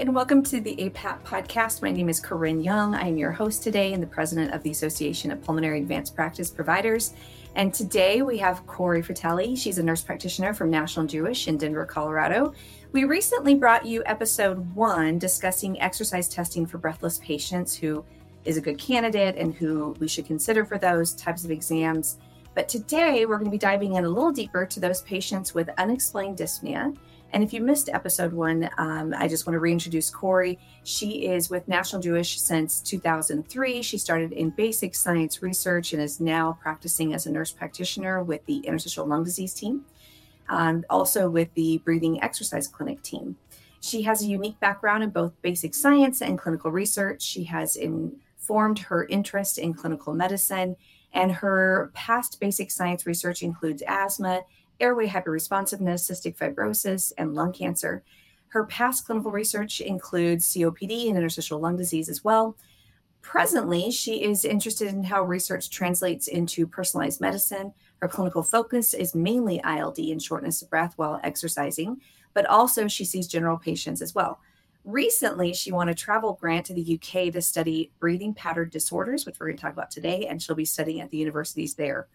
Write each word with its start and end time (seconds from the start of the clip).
and 0.00 0.12
welcome 0.12 0.42
to 0.42 0.60
the 0.60 0.74
APAP 0.74 1.22
podcast. 1.22 1.80
My 1.80 1.92
name 1.92 2.08
is 2.08 2.18
Corinne 2.18 2.60
Young. 2.60 2.96
I 2.96 3.06
am 3.06 3.16
your 3.16 3.30
host 3.30 3.62
today 3.62 3.92
and 3.92 4.02
the 4.02 4.08
president 4.08 4.52
of 4.52 4.60
the 4.64 4.72
Association 4.72 5.30
of 5.30 5.40
Pulmonary 5.40 5.78
Advanced 5.78 6.16
Practice 6.16 6.50
Providers. 6.50 7.14
And 7.54 7.72
today 7.72 8.20
we 8.22 8.36
have 8.38 8.66
Cori 8.66 9.02
Fratelli. 9.02 9.54
She's 9.54 9.78
a 9.78 9.84
nurse 9.84 10.02
practitioner 10.02 10.52
from 10.52 10.68
National 10.68 11.06
Jewish 11.06 11.46
in 11.46 11.58
Denver, 11.58 11.86
Colorado. 11.86 12.54
We 12.90 13.04
recently 13.04 13.54
brought 13.54 13.86
you 13.86 14.02
episode 14.04 14.74
one 14.74 15.20
discussing 15.20 15.80
exercise 15.80 16.28
testing 16.28 16.66
for 16.66 16.78
breathless 16.78 17.18
patients 17.18 17.76
who 17.76 18.04
is 18.44 18.56
a 18.56 18.60
good 18.60 18.78
candidate 18.78 19.36
and 19.36 19.54
who 19.54 19.94
we 20.00 20.08
should 20.08 20.26
consider 20.26 20.64
for 20.64 20.76
those 20.76 21.14
types 21.14 21.44
of 21.44 21.52
exams. 21.52 22.18
But 22.56 22.68
today 22.68 23.26
we're 23.26 23.38
going 23.38 23.44
to 23.44 23.50
be 23.52 23.58
diving 23.58 23.94
in 23.94 24.04
a 24.04 24.08
little 24.08 24.32
deeper 24.32 24.66
to 24.66 24.80
those 24.80 25.02
patients 25.02 25.54
with 25.54 25.70
unexplained 25.78 26.36
dyspnea 26.36 26.96
and 27.34 27.42
if 27.42 27.52
you 27.52 27.60
missed 27.60 27.88
episode 27.92 28.32
one, 28.32 28.70
um, 28.78 29.12
I 29.18 29.26
just 29.26 29.44
want 29.44 29.56
to 29.56 29.58
reintroduce 29.58 30.08
Cori. 30.08 30.56
She 30.84 31.26
is 31.26 31.50
with 31.50 31.66
National 31.66 32.00
Jewish 32.00 32.40
since 32.40 32.80
2003. 32.80 33.82
She 33.82 33.98
started 33.98 34.30
in 34.30 34.50
basic 34.50 34.94
science 34.94 35.42
research 35.42 35.92
and 35.92 36.00
is 36.00 36.20
now 36.20 36.56
practicing 36.62 37.12
as 37.12 37.26
a 37.26 37.32
nurse 37.32 37.50
practitioner 37.50 38.22
with 38.22 38.46
the 38.46 38.58
interstitial 38.58 39.04
lung 39.04 39.24
disease 39.24 39.52
team, 39.52 39.84
um, 40.48 40.84
also 40.88 41.28
with 41.28 41.52
the 41.54 41.78
breathing 41.78 42.22
exercise 42.22 42.68
clinic 42.68 43.02
team. 43.02 43.36
She 43.80 44.02
has 44.02 44.22
a 44.22 44.26
unique 44.26 44.60
background 44.60 45.02
in 45.02 45.10
both 45.10 45.32
basic 45.42 45.74
science 45.74 46.22
and 46.22 46.38
clinical 46.38 46.70
research. 46.70 47.20
She 47.20 47.42
has 47.44 47.74
informed 47.74 48.78
her 48.78 49.06
interest 49.06 49.58
in 49.58 49.74
clinical 49.74 50.14
medicine, 50.14 50.76
and 51.12 51.32
her 51.32 51.90
past 51.94 52.38
basic 52.38 52.70
science 52.70 53.06
research 53.06 53.42
includes 53.42 53.82
asthma 53.88 54.42
airway 54.80 55.06
hyperresponsiveness, 55.06 56.10
cystic 56.10 56.36
fibrosis, 56.36 57.12
and 57.16 57.34
lung 57.34 57.52
cancer. 57.52 58.02
Her 58.48 58.64
past 58.64 59.06
clinical 59.06 59.30
research 59.30 59.80
includes 59.80 60.52
COPD 60.52 61.08
and 61.08 61.16
interstitial 61.16 61.58
lung 61.58 61.76
disease 61.76 62.08
as 62.08 62.22
well. 62.22 62.56
Presently, 63.20 63.90
she 63.90 64.22
is 64.22 64.44
interested 64.44 64.88
in 64.88 65.02
how 65.02 65.22
research 65.22 65.70
translates 65.70 66.28
into 66.28 66.66
personalized 66.66 67.20
medicine. 67.20 67.72
Her 68.00 68.08
clinical 68.08 68.42
focus 68.42 68.92
is 68.92 69.14
mainly 69.14 69.62
ILD 69.64 69.98
and 69.98 70.22
shortness 70.22 70.60
of 70.60 70.68
breath 70.68 70.92
while 70.96 71.20
exercising, 71.24 72.00
but 72.34 72.46
also 72.46 72.86
she 72.86 73.04
sees 73.04 73.26
general 73.26 73.56
patients 73.56 74.02
as 74.02 74.14
well. 74.14 74.40
Recently, 74.84 75.54
she 75.54 75.72
won 75.72 75.88
a 75.88 75.94
travel 75.94 76.34
grant 76.38 76.66
to 76.66 76.74
the 76.74 77.00
UK 77.00 77.32
to 77.32 77.40
study 77.40 77.90
breathing 77.98 78.34
pattern 78.34 78.68
disorders, 78.68 79.24
which 79.24 79.40
we're 79.40 79.46
going 79.46 79.56
to 79.56 79.62
talk 79.62 79.72
about 79.72 79.90
today, 79.90 80.26
and 80.26 80.42
she'll 80.42 80.54
be 80.54 80.66
studying 80.66 81.00
at 81.00 81.08
the 81.08 81.16
universities 81.16 81.74
there. 81.74 82.08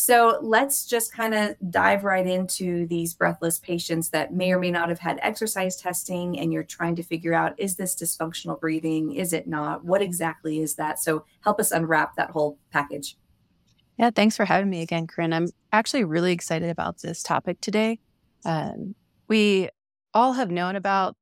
So 0.00 0.38
let's 0.42 0.86
just 0.86 1.12
kind 1.12 1.34
of 1.34 1.56
dive 1.72 2.04
right 2.04 2.24
into 2.24 2.86
these 2.86 3.14
breathless 3.14 3.58
patients 3.58 4.10
that 4.10 4.32
may 4.32 4.52
or 4.52 4.60
may 4.60 4.70
not 4.70 4.90
have 4.90 5.00
had 5.00 5.18
exercise 5.22 5.74
testing, 5.74 6.38
and 6.38 6.52
you're 6.52 6.62
trying 6.62 6.94
to 6.94 7.02
figure 7.02 7.34
out 7.34 7.58
is 7.58 7.74
this 7.74 7.96
dysfunctional 7.96 8.60
breathing? 8.60 9.12
Is 9.16 9.32
it 9.32 9.48
not? 9.48 9.84
What 9.84 10.00
exactly 10.00 10.60
is 10.60 10.76
that? 10.76 11.00
So 11.00 11.24
help 11.40 11.58
us 11.58 11.72
unwrap 11.72 12.14
that 12.14 12.30
whole 12.30 12.60
package. 12.70 13.16
Yeah, 13.98 14.12
thanks 14.14 14.36
for 14.36 14.44
having 14.44 14.70
me 14.70 14.82
again, 14.82 15.08
Corinne. 15.08 15.32
I'm 15.32 15.48
actually 15.72 16.04
really 16.04 16.30
excited 16.30 16.70
about 16.70 17.00
this 17.00 17.20
topic 17.20 17.60
today. 17.60 17.98
Um, 18.44 18.94
we 19.26 19.68
all 20.14 20.34
have 20.34 20.52
known 20.52 20.76
about 20.76 21.16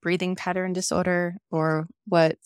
breathing 0.00 0.34
pattern 0.34 0.72
disorder 0.72 1.36
or 1.52 1.86
what 2.08 2.38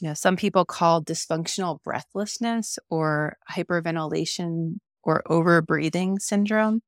you 0.00 0.08
know, 0.08 0.14
some 0.14 0.36
people 0.36 0.64
call 0.64 1.02
dysfunctional 1.02 1.82
breathlessness 1.82 2.78
or 2.88 3.36
hyperventilation 3.50 4.76
or 5.02 5.22
overbreathing 5.28 6.20
syndrome. 6.20 6.80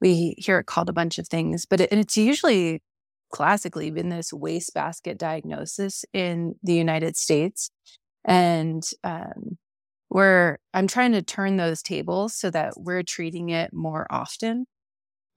We 0.00 0.34
hear 0.38 0.58
it 0.58 0.66
called 0.66 0.88
a 0.88 0.94
bunch 0.94 1.18
of 1.18 1.28
things, 1.28 1.66
but 1.66 1.80
it, 1.80 1.92
it's 1.92 2.16
usually 2.16 2.82
classically 3.30 3.90
been 3.90 4.08
this 4.08 4.32
wastebasket 4.32 5.18
diagnosis 5.18 6.04
in 6.12 6.54
the 6.62 6.74
United 6.74 7.16
States. 7.16 7.70
And 8.24 8.82
um, 9.02 9.58
where 10.08 10.58
I'm 10.72 10.86
trying 10.86 11.12
to 11.12 11.22
turn 11.22 11.56
those 11.56 11.82
tables 11.82 12.34
so 12.34 12.50
that 12.50 12.74
we're 12.76 13.02
treating 13.02 13.50
it 13.50 13.72
more 13.72 14.06
often. 14.10 14.66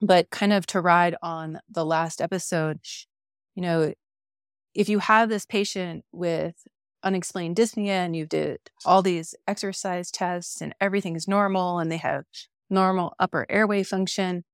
But 0.00 0.30
kind 0.30 0.52
of 0.52 0.64
to 0.68 0.80
ride 0.80 1.16
on 1.22 1.58
the 1.68 1.84
last 1.84 2.20
episode, 2.22 2.78
you 3.56 3.62
know, 3.62 3.92
if 4.74 4.88
you 4.88 5.00
have 5.00 5.28
this 5.28 5.44
patient 5.44 6.04
with 6.12 6.54
unexplained 7.08 7.56
dyspnea 7.56 7.88
and 7.88 8.14
you 8.14 8.26
did 8.26 8.58
all 8.84 9.02
these 9.02 9.34
exercise 9.46 10.10
tests 10.10 10.60
and 10.60 10.74
everything 10.80 11.16
is 11.16 11.26
normal 11.26 11.78
and 11.78 11.90
they 11.90 11.96
have 11.96 12.24
normal 12.68 13.14
upper 13.18 13.46
airway 13.48 13.82
function. 13.82 14.44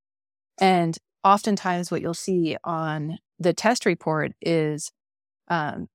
And 0.60 0.96
oftentimes, 1.24 1.90
what 1.90 2.00
you'll 2.00 2.14
see 2.14 2.56
on 2.62 3.18
the 3.40 3.52
test 3.52 3.84
report 3.86 4.32
is 4.40 4.92
um, 5.48 5.88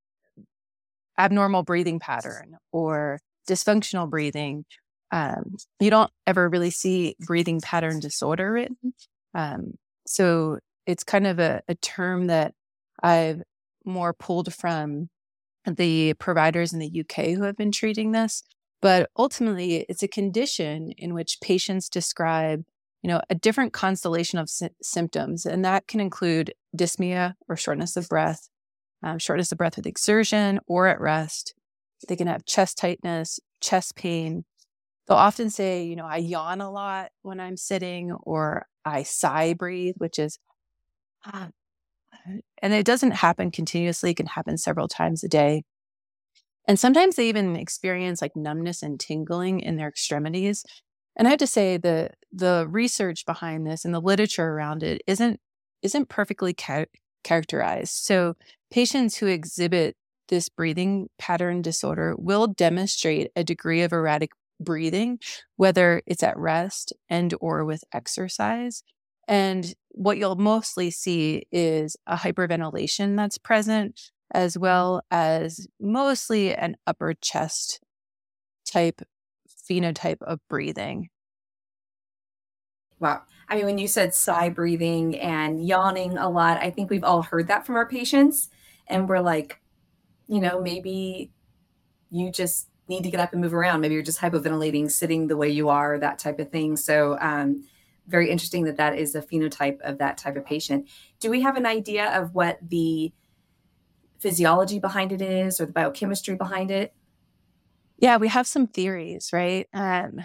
abnormal 1.17 1.63
breathing 1.63 1.99
pattern 1.99 2.57
or 2.73 3.19
dysfunctional 3.49 4.09
breathing. 4.09 4.65
Um, 5.11 5.55
you 5.79 5.89
don't 5.89 6.11
ever 6.27 6.49
really 6.49 6.71
see 6.71 7.15
breathing 7.19 7.61
pattern 7.61 8.01
disorder 8.01 8.51
written. 8.51 8.93
Um, 9.33 9.75
so 10.05 10.59
it's 10.85 11.03
kind 11.05 11.25
of 11.25 11.39
a, 11.39 11.61
a 11.69 11.75
term 11.75 12.27
that 12.27 12.53
I've 13.01 13.41
more 13.85 14.13
pulled 14.13 14.53
from 14.53 15.09
the 15.65 16.13
providers 16.15 16.73
in 16.73 16.79
the 16.79 17.01
UK 17.01 17.35
who 17.35 17.43
have 17.43 17.57
been 17.57 17.71
treating 17.71 18.11
this. 18.11 18.43
But 18.81 19.09
ultimately, 19.17 19.85
it's 19.89 20.03
a 20.03 20.07
condition 20.07 20.91
in 20.97 21.13
which 21.13 21.41
patients 21.41 21.89
describe, 21.89 22.63
you 23.01 23.09
know, 23.09 23.21
a 23.29 23.35
different 23.35 23.73
constellation 23.73 24.39
of 24.39 24.49
sy- 24.49 24.69
symptoms, 24.81 25.45
and 25.45 25.65
that 25.65 25.87
can 25.87 25.99
include 25.99 26.53
dyspnea 26.75 27.33
or 27.49 27.57
shortness 27.57 27.97
of 27.97 28.07
breath, 28.07 28.47
um, 29.03 29.19
shortness 29.19 29.51
of 29.51 29.57
breath 29.57 29.75
with 29.75 29.85
exertion 29.85 30.59
or 30.67 30.87
at 30.87 31.01
rest. 31.01 31.53
They 32.07 32.15
can 32.15 32.27
have 32.27 32.45
chest 32.45 32.77
tightness, 32.77 33.39
chest 33.59 33.95
pain. 33.95 34.45
They'll 35.07 35.17
often 35.17 35.49
say, 35.49 35.83
you 35.83 35.97
know, 35.97 36.05
I 36.05 36.17
yawn 36.17 36.61
a 36.61 36.71
lot 36.71 37.11
when 37.21 37.41
I'm 37.41 37.57
sitting, 37.57 38.11
or 38.11 38.65
I 38.85 39.03
sigh 39.03 39.53
breathe, 39.53 39.95
which 39.97 40.19
is 40.19 40.39
ah, 41.25 41.49
and 42.61 42.73
it 42.73 42.85
doesn't 42.85 43.11
happen 43.11 43.51
continuously, 43.51 44.11
it 44.11 44.17
can 44.17 44.25
happen 44.25 44.57
several 44.57 44.87
times 44.87 45.23
a 45.23 45.27
day. 45.27 45.63
And 46.67 46.79
sometimes 46.79 47.15
they 47.15 47.29
even 47.29 47.55
experience 47.55 48.21
like 48.21 48.35
numbness 48.35 48.83
and 48.83 48.99
tingling 48.99 49.59
in 49.59 49.77
their 49.77 49.87
extremities. 49.87 50.63
And 51.15 51.27
I 51.27 51.31
have 51.31 51.39
to 51.39 51.47
say 51.47 51.77
the 51.77 52.11
the 52.31 52.67
research 52.69 53.25
behind 53.25 53.65
this 53.65 53.85
and 53.85 53.93
the 53.93 53.99
literature 53.99 54.45
around 54.45 54.83
it 54.83 55.01
isn't 55.07 55.39
isn't 55.81 56.09
perfectly 56.09 56.53
ca- 56.53 56.85
characterized. 57.23 57.93
So 57.93 58.35
patients 58.71 59.17
who 59.17 59.27
exhibit 59.27 59.95
this 60.27 60.47
breathing 60.47 61.09
pattern 61.17 61.61
disorder 61.61 62.15
will 62.17 62.47
demonstrate 62.47 63.31
a 63.35 63.43
degree 63.43 63.81
of 63.81 63.91
erratic 63.91 64.31
breathing 64.59 65.19
whether 65.55 66.01
it's 66.05 66.23
at 66.23 66.37
rest 66.37 66.93
and 67.09 67.33
or 67.39 67.63
with 67.63 67.83
exercise 67.93 68.83
and 69.29 69.75
what 69.89 70.17
you'll 70.17 70.35
mostly 70.35 70.89
see 70.89 71.43
is 71.51 71.95
a 72.07 72.15
hyperventilation 72.15 73.15
that's 73.15 73.37
present, 73.37 74.11
as 74.31 74.57
well 74.57 75.03
as 75.11 75.67
mostly 75.79 76.55
an 76.55 76.75
upper 76.87 77.13
chest 77.13 77.79
type 78.65 79.03
phenotype 79.69 80.21
of 80.23 80.39
breathing. 80.49 81.09
Wow. 82.99 83.21
I 83.47 83.55
mean, 83.55 83.65
when 83.65 83.77
you 83.77 83.87
said 83.87 84.15
sigh 84.15 84.49
breathing 84.49 85.19
and 85.19 85.65
yawning 85.65 86.17
a 86.17 86.27
lot, 86.27 86.57
I 86.57 86.71
think 86.71 86.89
we've 86.89 87.03
all 87.03 87.21
heard 87.21 87.47
that 87.49 87.67
from 87.67 87.75
our 87.75 87.87
patients. 87.87 88.49
And 88.87 89.07
we're 89.07 89.21
like, 89.21 89.61
you 90.27 90.41
know, 90.41 90.59
maybe 90.59 91.31
you 92.09 92.31
just 92.31 92.67
need 92.87 93.03
to 93.03 93.11
get 93.11 93.19
up 93.19 93.31
and 93.33 93.41
move 93.41 93.53
around. 93.53 93.81
Maybe 93.81 93.93
you're 93.93 94.03
just 94.03 94.19
hypoventilating, 94.19 94.89
sitting 94.89 95.27
the 95.27 95.37
way 95.37 95.49
you 95.49 95.69
are, 95.69 95.99
that 95.99 96.17
type 96.17 96.39
of 96.39 96.49
thing. 96.49 96.75
So, 96.75 97.15
um, 97.21 97.63
very 98.09 98.29
interesting 98.29 98.65
that 98.65 98.77
that 98.77 98.97
is 98.97 99.15
a 99.15 99.21
phenotype 99.21 99.79
of 99.81 99.99
that 99.99 100.17
type 100.17 100.35
of 100.35 100.45
patient. 100.45 100.89
Do 101.19 101.29
we 101.29 101.41
have 101.41 101.55
an 101.55 101.65
idea 101.65 102.11
of 102.19 102.33
what 102.33 102.59
the 102.61 103.13
physiology 104.19 104.79
behind 104.79 105.11
it 105.11 105.21
is 105.21 105.61
or 105.61 105.65
the 105.65 105.71
biochemistry 105.71 106.35
behind 106.35 106.71
it? 106.71 106.93
Yeah, 107.97 108.17
we 108.17 108.27
have 108.27 108.47
some 108.47 108.67
theories, 108.67 109.29
right? 109.31 109.67
Um, 109.73 110.21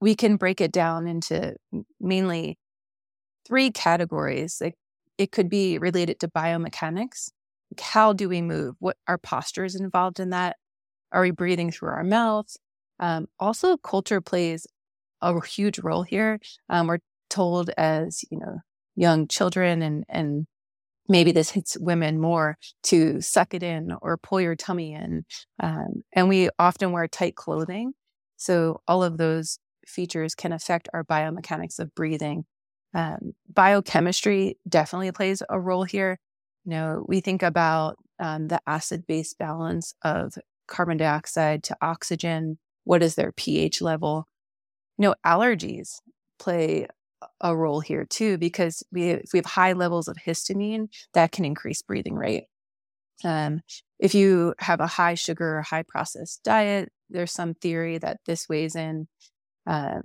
we 0.00 0.14
can 0.14 0.36
break 0.36 0.60
it 0.60 0.72
down 0.72 1.06
into 1.06 1.56
mainly 2.00 2.58
three 3.46 3.70
categories. 3.70 4.58
Like 4.60 4.74
it 5.18 5.32
could 5.32 5.48
be 5.48 5.78
related 5.78 6.20
to 6.20 6.28
biomechanics. 6.28 7.30
Like 7.70 7.80
how 7.80 8.12
do 8.12 8.28
we 8.28 8.42
move? 8.42 8.74
What 8.80 8.96
our 9.06 9.18
posture 9.18 9.64
is 9.64 9.76
involved 9.76 10.20
in 10.20 10.30
that? 10.30 10.56
Are 11.12 11.22
we 11.22 11.30
breathing 11.30 11.70
through 11.70 11.90
our 11.90 12.04
mouth? 12.04 12.48
Um, 12.98 13.28
also, 13.38 13.76
culture 13.76 14.20
plays 14.20 14.66
a 15.20 15.44
huge 15.46 15.78
role 15.78 16.02
here. 16.02 16.40
Um, 16.68 16.86
we're 16.88 16.98
told 17.32 17.70
as 17.76 18.24
you 18.30 18.38
know 18.38 18.58
young 18.94 19.26
children 19.26 19.82
and 19.82 20.04
and 20.08 20.46
maybe 21.08 21.32
this 21.32 21.50
hits 21.50 21.76
women 21.78 22.20
more 22.20 22.56
to 22.82 23.20
suck 23.20 23.54
it 23.54 23.62
in 23.62 23.92
or 24.02 24.16
pull 24.16 24.40
your 24.40 24.54
tummy 24.54 24.92
in 24.92 25.24
um, 25.62 26.02
and 26.12 26.28
we 26.28 26.48
often 26.58 26.92
wear 26.92 27.08
tight 27.08 27.34
clothing 27.34 27.92
so 28.36 28.80
all 28.86 29.02
of 29.02 29.18
those 29.18 29.58
features 29.86 30.34
can 30.34 30.52
affect 30.52 30.88
our 30.94 31.04
biomechanics 31.04 31.78
of 31.78 31.94
breathing 31.94 32.44
um, 32.94 33.32
biochemistry 33.52 34.56
definitely 34.68 35.10
plays 35.10 35.42
a 35.48 35.58
role 35.58 35.84
here 35.84 36.18
you 36.64 36.70
know 36.70 37.04
we 37.08 37.20
think 37.20 37.42
about 37.42 37.96
um, 38.20 38.48
the 38.48 38.60
acid 38.66 39.06
base 39.06 39.34
balance 39.34 39.94
of 40.02 40.34
carbon 40.72 40.96
dioxide 40.96 41.62
to 41.64 41.76
oxygen. 41.82 42.58
What 42.84 43.02
is 43.02 43.14
their 43.14 43.32
pH 43.32 43.82
level? 43.82 44.26
You 44.98 45.08
know, 45.08 45.14
allergies 45.24 45.96
play 46.38 46.86
a 47.40 47.56
role 47.56 47.80
here 47.80 48.04
too, 48.04 48.38
because 48.38 48.82
we, 48.92 49.10
if 49.10 49.32
we 49.32 49.38
have 49.38 49.46
high 49.46 49.72
levels 49.72 50.08
of 50.08 50.16
histamine, 50.16 50.88
that 51.14 51.32
can 51.32 51.44
increase 51.44 51.82
breathing 51.82 52.14
rate. 52.14 52.44
Um, 53.24 53.60
if 53.98 54.14
you 54.14 54.54
have 54.58 54.80
a 54.80 54.86
high 54.86 55.14
sugar 55.14 55.58
or 55.58 55.62
high 55.62 55.84
processed 55.86 56.42
diet, 56.42 56.90
there's 57.08 57.32
some 57.32 57.54
theory 57.54 57.98
that 57.98 58.18
this 58.26 58.48
weighs 58.48 58.74
in. 58.74 59.06
Uh, 59.66 60.00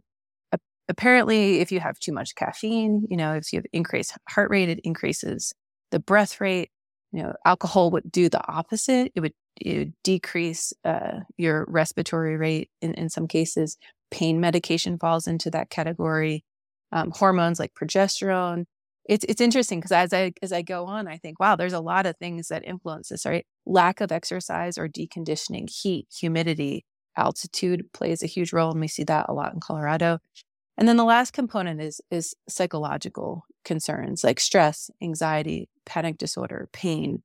apparently, 0.90 1.60
if 1.60 1.72
you 1.72 1.80
have 1.80 2.00
too 2.00 2.12
much 2.14 2.36
caffeine, 2.36 3.08
you 3.10 3.18
know, 3.18 3.34
if 3.34 3.52
you 3.52 3.58
have 3.58 3.66
increased 3.74 4.18
heart 4.30 4.50
rate, 4.50 4.69
it 4.69 4.80
increases 4.84 5.54
the 5.92 6.00
breath 6.00 6.40
rate. 6.40 6.69
You 7.12 7.24
know, 7.24 7.34
alcohol 7.46 7.92
would 7.92 8.12
do 8.12 8.30
the 8.30 8.46
opposite. 8.48 9.12
It 9.16 9.22
would, 9.22 9.34
it 9.60 9.78
would 9.78 9.94
decrease 10.04 10.74
uh, 10.84 11.19
your 11.38 11.66
respiratory 11.68 12.38
rate 12.38 12.69
in, 12.81 12.94
in 12.94 13.10
some 13.10 13.28
cases. 13.28 13.78
Pain 14.12 14.40
medication 14.40 14.98
falls 14.98 15.28
into 15.28 15.50
that 15.52 15.69
category. 15.69 16.44
Um, 16.92 17.12
hormones 17.12 17.60
like 17.60 17.74
progesterone, 17.74 18.66
it's 19.07 19.25
it's 19.28 19.42
interesting 19.42 19.80
because 19.80 19.92
as 19.92 20.13
I 20.13 20.34
as 20.42 20.51
I 20.51 20.62
go 20.62 20.86
on, 20.86 21.07
I 21.07 21.18
think, 21.18 21.39
wow, 21.39 21.56
there's 21.56 21.74
a 21.74 21.80
lot 21.80 22.06
of 22.06 22.18
things 22.18 22.50
that 22.50 22.66
influence 22.66 23.10
this, 23.10 23.25
right? 23.25 23.45
Lack 23.66 24.01
of 24.01 24.12
exercise 24.12 24.78
or 24.78 24.88
deconditioning, 24.88 25.69
heat, 25.69 26.07
humidity, 26.13 26.86
altitude 27.18 27.92
plays 27.94 28.22
a 28.22 28.28
huge 28.28 28.54
role, 28.54 28.72
and 28.72 28.81
we 28.81 28.88
see 28.88 29.04
that 29.06 29.28
a 29.30 29.34
lot 29.34 29.54
in 29.54 29.60
Colorado. 29.60 30.19
And 30.78 30.88
then 30.88 30.98
the 30.98 31.06
last 31.06 31.31
component 31.31 31.81
is 31.81 32.01
is 32.12 32.36
psychological 32.50 33.45
concerns 33.66 34.24
like 34.24 34.40
stress, 34.40 34.92
anxiety, 35.01 35.69
panic 35.86 36.18
disorder, 36.18 36.69
pain. 36.74 37.24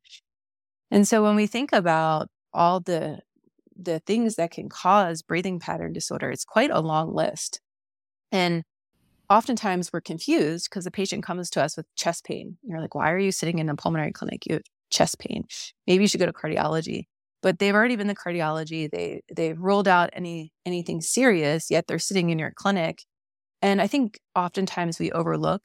And 0.90 1.06
so 1.06 1.22
when 1.22 1.36
we 1.36 1.46
think 1.46 1.72
about 1.72 2.28
all 2.52 2.80
the 2.80 3.20
the 3.76 4.00
things 4.00 4.36
that 4.36 4.50
can 4.52 4.68
cause 4.68 5.22
breathing 5.22 5.58
pattern 5.58 5.92
disorder, 5.92 6.30
it's 6.30 6.44
quite 6.44 6.70
a 6.70 6.80
long 6.80 7.14
list. 7.14 7.60
And 8.30 8.64
oftentimes 9.32 9.90
we're 9.92 10.00
confused 10.00 10.68
because 10.68 10.84
the 10.84 10.90
patient 10.90 11.24
comes 11.24 11.48
to 11.50 11.62
us 11.62 11.76
with 11.76 11.86
chest 11.96 12.24
pain. 12.24 12.58
You're 12.62 12.80
like, 12.80 12.94
why 12.94 13.10
are 13.10 13.18
you 13.18 13.32
sitting 13.32 13.58
in 13.58 13.68
a 13.68 13.76
pulmonary 13.76 14.12
clinic? 14.12 14.44
You 14.46 14.54
have 14.54 14.62
chest 14.90 15.18
pain. 15.18 15.44
Maybe 15.86 16.04
you 16.04 16.08
should 16.08 16.20
go 16.20 16.26
to 16.26 16.32
cardiology. 16.32 17.06
But 17.40 17.58
they've 17.58 17.74
already 17.74 17.96
been 17.96 18.08
to 18.08 18.14
cardiology. 18.14 18.90
They 18.90 19.22
they've 19.34 19.58
ruled 19.58 19.88
out 19.88 20.10
any 20.12 20.52
anything 20.64 21.00
serious, 21.00 21.70
yet 21.70 21.86
they're 21.86 21.98
sitting 21.98 22.30
in 22.30 22.38
your 22.38 22.52
clinic. 22.52 23.02
And 23.60 23.80
I 23.80 23.86
think 23.86 24.20
oftentimes 24.36 24.98
we 24.98 25.10
overlook, 25.10 25.64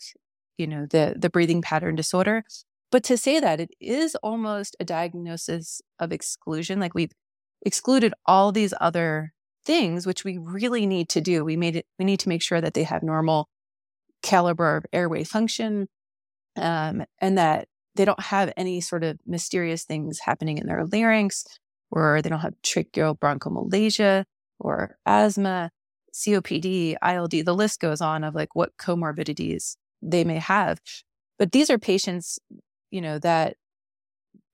you 0.57 0.65
know, 0.65 0.87
the 0.89 1.15
the 1.17 1.29
breathing 1.29 1.61
pattern 1.61 1.95
disorder. 1.95 2.43
But 2.89 3.03
to 3.05 3.17
say 3.17 3.39
that 3.39 3.59
it 3.59 3.71
is 3.81 4.15
almost 4.23 4.75
a 4.79 4.85
diagnosis 4.85 5.81
of 5.99 6.11
exclusion, 6.11 6.79
like 6.79 6.95
we've 6.95 7.11
excluded 7.63 8.13
all 8.25 8.51
these 8.51 8.73
other 8.79 9.33
things 9.65 10.07
which 10.07 10.23
we 10.23 10.37
really 10.37 10.85
need 10.87 11.09
to 11.09 11.21
do. 11.21 11.43
We 11.43 11.57
made 11.57 11.75
it 11.75 11.85
we 11.99 12.05
need 12.05 12.21
to 12.21 12.29
make 12.29 12.41
sure 12.41 12.61
that 12.61 12.73
they 12.73 12.83
have 12.83 13.03
normal 13.03 13.49
caliber 14.27 14.75
of 14.75 14.85
airway 14.91 15.23
function 15.23 15.87
um, 16.57 17.05
and 17.19 17.37
that 17.37 17.69
they 17.95 18.03
don't 18.03 18.19
have 18.19 18.51
any 18.57 18.81
sort 18.81 19.03
of 19.03 19.17
mysterious 19.25 19.85
things 19.85 20.19
happening 20.19 20.57
in 20.57 20.67
their 20.67 20.85
larynx 20.85 21.45
or 21.91 22.21
they 22.21 22.29
don't 22.29 22.41
have 22.41 22.53
tracheobronchomalacia 22.61 24.25
or 24.59 24.97
asthma, 25.05 25.71
COPD, 26.13 26.95
ILD. 27.01 27.31
The 27.31 27.55
list 27.55 27.79
goes 27.79 28.01
on 28.01 28.25
of 28.25 28.35
like 28.35 28.53
what 28.53 28.75
comorbidities 28.77 29.77
they 30.01 30.25
may 30.25 30.39
have. 30.39 30.79
But 31.39 31.53
these 31.53 31.69
are 31.69 31.77
patients, 31.77 32.37
you 32.91 32.99
know, 32.99 33.19
that 33.19 33.55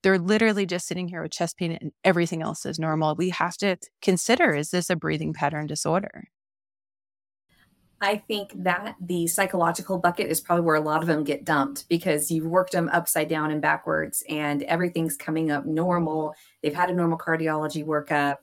they're 0.03 0.19
literally 0.19 0.67
just 0.67 0.85
sitting 0.85 1.07
here 1.07 1.23
with 1.23 1.31
chest 1.31 1.57
pain 1.57 1.71
and 1.71 1.91
everything 2.03 2.43
else 2.43 2.65
is 2.65 2.77
normal. 2.77 3.15
We 3.15 3.29
have 3.29 3.57
to 3.57 3.77
consider 4.01 4.53
is 4.53 4.69
this 4.69 4.89
a 4.91 4.95
breathing 4.95 5.33
pattern 5.33 5.65
disorder? 5.65 6.25
I 8.03 8.17
think 8.17 8.51
that 8.63 8.97
the 8.99 9.27
psychological 9.27 9.97
bucket 9.97 10.29
is 10.29 10.41
probably 10.41 10.65
where 10.65 10.75
a 10.75 10.81
lot 10.81 11.01
of 11.01 11.07
them 11.07 11.23
get 11.23 11.45
dumped 11.45 11.87
because 11.87 12.29
you've 12.29 12.45
worked 12.45 12.73
them 12.73 12.89
upside 12.91 13.29
down 13.29 13.49
and 13.49 13.61
backwards 13.61 14.23
and 14.27 14.61
everything's 14.63 15.15
coming 15.15 15.49
up 15.51 15.65
normal. 15.65 16.35
They've 16.61 16.75
had 16.75 16.89
a 16.89 16.93
normal 16.93 17.17
cardiology 17.17 17.85
workup 17.85 18.37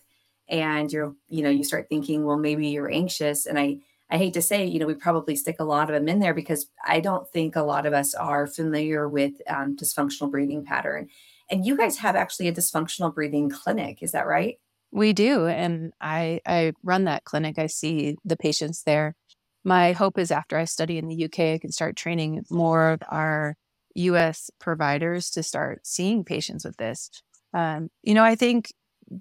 and 0.48 0.90
you're, 0.90 1.14
you 1.28 1.42
know, 1.42 1.50
you 1.50 1.62
start 1.62 1.88
thinking, 1.90 2.24
well, 2.24 2.38
maybe 2.38 2.68
you're 2.68 2.90
anxious. 2.90 3.44
And 3.44 3.58
I, 3.58 3.80
I 4.10 4.16
hate 4.16 4.32
to 4.34 4.42
say, 4.42 4.64
you 4.64 4.78
know, 4.78 4.86
we 4.86 4.94
probably 4.94 5.36
stick 5.36 5.56
a 5.60 5.64
lot 5.64 5.90
of 5.90 5.94
them 5.94 6.08
in 6.08 6.20
there 6.20 6.34
because 6.34 6.66
I 6.82 7.00
don't 7.00 7.28
think 7.30 7.54
a 7.54 7.62
lot 7.62 7.84
of 7.84 7.92
us 7.92 8.14
are 8.14 8.46
familiar 8.46 9.10
with 9.10 9.34
um, 9.46 9.76
dysfunctional 9.76 10.30
breathing 10.30 10.64
pattern. 10.64 11.08
And 11.50 11.66
you 11.66 11.76
guys 11.76 11.98
have 11.98 12.16
actually 12.16 12.48
a 12.48 12.52
dysfunctional 12.52 13.14
breathing 13.14 13.50
clinic, 13.50 14.02
is 14.02 14.12
that 14.12 14.26
right? 14.26 14.58
We 14.90 15.12
do, 15.12 15.46
and 15.46 15.92
I 16.00 16.40
I 16.44 16.72
run 16.82 17.04
that 17.04 17.22
clinic. 17.22 17.60
I 17.60 17.66
see 17.66 18.16
the 18.24 18.36
patients 18.36 18.82
there 18.82 19.14
my 19.64 19.92
hope 19.92 20.18
is 20.18 20.30
after 20.30 20.56
I 20.56 20.64
study 20.64 20.98
in 20.98 21.08
the 21.08 21.24
UK, 21.24 21.40
I 21.54 21.58
can 21.58 21.72
start 21.72 21.96
training 21.96 22.44
more 22.50 22.90
of 22.90 23.02
our 23.10 23.56
US 23.94 24.50
providers 24.58 25.30
to 25.30 25.42
start 25.42 25.86
seeing 25.86 26.24
patients 26.24 26.64
with 26.64 26.76
this. 26.76 27.10
Um, 27.52 27.88
you 28.02 28.14
know, 28.14 28.24
I 28.24 28.36
think 28.36 28.72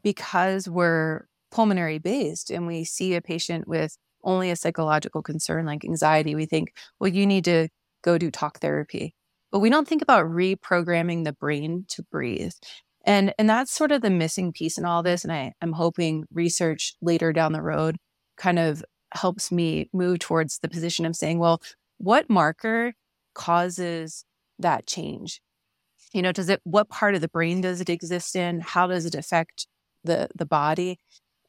because 0.03 0.69
we're 0.69 1.25
pulmonary 1.51 1.97
based 1.97 2.51
and 2.51 2.67
we 2.67 2.83
see 2.83 3.15
a 3.15 3.21
patient 3.21 3.67
with 3.67 3.97
only 4.23 4.51
a 4.51 4.55
psychological 4.55 5.21
concern 5.21 5.65
like 5.65 5.83
anxiety, 5.83 6.35
we 6.35 6.45
think, 6.45 6.73
well, 6.99 7.11
you 7.11 7.25
need 7.25 7.45
to 7.45 7.69
go 8.03 8.17
do 8.17 8.29
talk 8.29 8.59
therapy. 8.59 9.15
But 9.51 9.59
we 9.59 9.69
don't 9.69 9.87
think 9.87 10.01
about 10.01 10.25
reprogramming 10.25 11.23
the 11.23 11.33
brain 11.33 11.85
to 11.89 12.03
breathe. 12.03 12.53
And 13.03 13.33
and 13.39 13.49
that's 13.49 13.71
sort 13.71 13.91
of 13.91 14.01
the 14.01 14.09
missing 14.09 14.51
piece 14.51 14.77
in 14.77 14.85
all 14.85 15.01
this. 15.01 15.23
And 15.23 15.33
I, 15.33 15.53
I'm 15.61 15.71
hoping 15.71 16.25
research 16.31 16.93
later 17.01 17.33
down 17.33 17.53
the 17.53 17.61
road 17.61 17.97
kind 18.37 18.59
of 18.59 18.83
helps 19.13 19.51
me 19.51 19.89
move 19.93 20.19
towards 20.19 20.59
the 20.59 20.69
position 20.69 21.05
of 21.05 21.15
saying, 21.15 21.39
well, 21.39 21.61
what 21.97 22.29
marker 22.29 22.93
causes 23.33 24.25
that 24.59 24.87
change? 24.87 25.41
You 26.13 26.21
know, 26.21 26.31
does 26.31 26.49
it, 26.49 26.61
what 26.63 26.89
part 26.89 27.15
of 27.15 27.21
the 27.21 27.27
brain 27.27 27.61
does 27.61 27.81
it 27.81 27.89
exist 27.89 28.35
in? 28.35 28.61
How 28.61 28.87
does 28.87 29.05
it 29.05 29.15
affect 29.15 29.67
the, 30.03 30.29
the 30.35 30.45
body? 30.45 30.99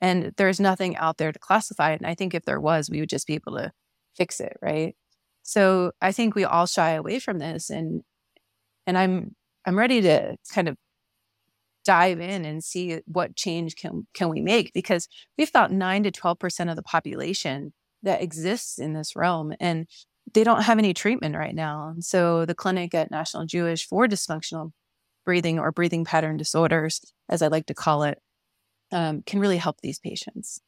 And 0.00 0.32
there's 0.36 0.60
nothing 0.60 0.96
out 0.96 1.18
there 1.18 1.32
to 1.32 1.38
classify 1.38 1.92
it. 1.92 2.00
And 2.00 2.06
I 2.06 2.14
think 2.14 2.34
if 2.34 2.44
there 2.44 2.60
was, 2.60 2.90
we 2.90 3.00
would 3.00 3.08
just 3.08 3.26
be 3.26 3.34
able 3.34 3.56
to 3.56 3.72
fix 4.16 4.40
it. 4.40 4.56
Right. 4.60 4.96
So 5.42 5.92
I 6.00 6.12
think 6.12 6.34
we 6.34 6.44
all 6.44 6.66
shy 6.66 6.90
away 6.90 7.18
from 7.18 7.38
this 7.38 7.70
and, 7.70 8.02
and 8.86 8.96
I'm, 8.96 9.34
I'm 9.66 9.78
ready 9.78 10.00
to 10.02 10.36
kind 10.52 10.68
of 10.68 10.76
dive 11.90 12.20
in 12.20 12.44
and 12.44 12.62
see 12.62 13.00
what 13.06 13.34
change 13.34 13.74
can 13.74 14.06
can 14.14 14.28
we 14.28 14.40
make 14.40 14.72
because 14.72 15.08
we've 15.36 15.48
about 15.48 15.72
9 15.72 16.04
to 16.04 16.12
12% 16.12 16.70
of 16.70 16.76
the 16.76 16.84
population 16.84 17.72
that 18.04 18.22
exists 18.22 18.78
in 18.78 18.92
this 18.92 19.16
realm 19.16 19.52
and 19.58 19.88
they 20.32 20.44
don't 20.44 20.62
have 20.62 20.78
any 20.78 20.94
treatment 20.94 21.34
right 21.34 21.52
now. 21.52 21.88
And 21.88 22.04
so 22.04 22.46
the 22.46 22.54
clinic 22.54 22.94
at 22.94 23.10
National 23.10 23.44
Jewish 23.44 23.88
for 23.88 24.06
dysfunctional 24.06 24.70
breathing 25.24 25.58
or 25.58 25.72
breathing 25.72 26.04
pattern 26.04 26.36
disorders, 26.36 27.00
as 27.28 27.42
I 27.42 27.48
like 27.48 27.66
to 27.66 27.74
call 27.74 28.04
it, 28.04 28.20
um, 28.92 29.22
can 29.22 29.40
really 29.40 29.56
help 29.56 29.80
these 29.80 29.98
patients. 29.98 30.60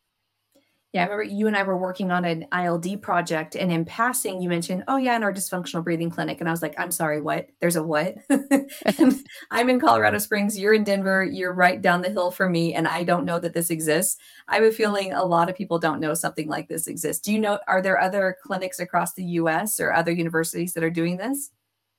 Yeah, 0.93 1.01
I 1.01 1.05
remember 1.05 1.23
you 1.23 1.47
and 1.47 1.57
I 1.57 1.63
were 1.63 1.77
working 1.77 2.11
on 2.11 2.27
an 2.27 2.47
ILD 2.53 3.01
project, 3.01 3.57
and 3.57 3.73
in 3.73 3.87
passing, 3.87 4.43
you 4.43 4.51
mentioned, 4.51 4.85
"Oh 4.89 4.99
yeah, 4.99 5.17
in 5.17 5.23
our 5.23 5.33
dysfunctional 5.33 5.83
breathing 5.83 6.11
clinic," 6.11 6.39
and 6.39 6.49
I 6.49 6.53
was 6.53 6.61
like, 6.61 6.79
"I'm 6.79 6.91
sorry, 6.91 7.23
what? 7.23 7.49
There's 7.61 7.77
a 7.77 7.83
what?" 7.83 8.17
I'm 9.51 9.71
in 9.71 9.81
Colorado 9.81 10.19
Springs. 10.19 10.59
You're 10.59 10.75
in 10.75 10.85
Denver. 10.85 11.25
You're 11.25 11.55
right 11.55 11.81
down 11.81 12.03
the 12.03 12.11
hill 12.11 12.31
from 12.31 12.53
me, 12.53 12.75
and 12.75 12.87
I 12.87 13.05
don't 13.05 13.25
know 13.25 13.39
that 13.39 13.55
this 13.55 13.71
exists. 13.71 14.19
I 14.49 14.57
have 14.57 14.65
a 14.65 14.71
feeling 14.71 15.15
a 15.15 15.25
lot 15.25 15.49
of 15.49 15.57
people 15.57 15.79
don't 15.79 16.01
know 16.01 16.13
something 16.13 16.47
like 16.47 16.69
this 16.69 16.87
exists. 16.87 17.23
Do 17.23 17.33
you 17.33 17.39
know? 17.39 17.59
Are 17.67 17.81
there 17.81 17.99
other 17.99 18.37
clinics 18.43 18.79
across 18.79 19.15
the 19.15 19.25
U.S. 19.25 19.81
or 19.81 19.95
other 19.95 20.13
universities 20.13 20.75
that 20.75 20.85
are 20.85 20.91
doing 20.91 21.17
this? 21.17 21.51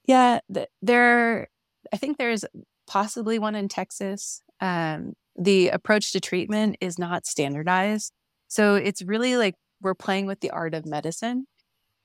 Yeah, 0.05 0.39
there. 0.83 1.47
I 1.91 1.97
think 1.97 2.19
there's 2.19 2.45
possibly 2.85 3.39
one 3.39 3.55
in 3.55 3.69
Texas. 3.69 4.43
Um, 4.61 5.13
the 5.35 5.69
approach 5.69 6.11
to 6.11 6.19
treatment 6.19 6.77
is 6.79 6.99
not 6.99 7.25
standardized. 7.25 8.13
So 8.53 8.75
it's 8.75 9.01
really 9.01 9.35
like 9.35 9.55
we're 9.81 9.95
playing 9.95 10.27
with 10.27 10.39
the 10.41 10.51
art 10.51 10.75
of 10.75 10.85
medicine. 10.85 11.47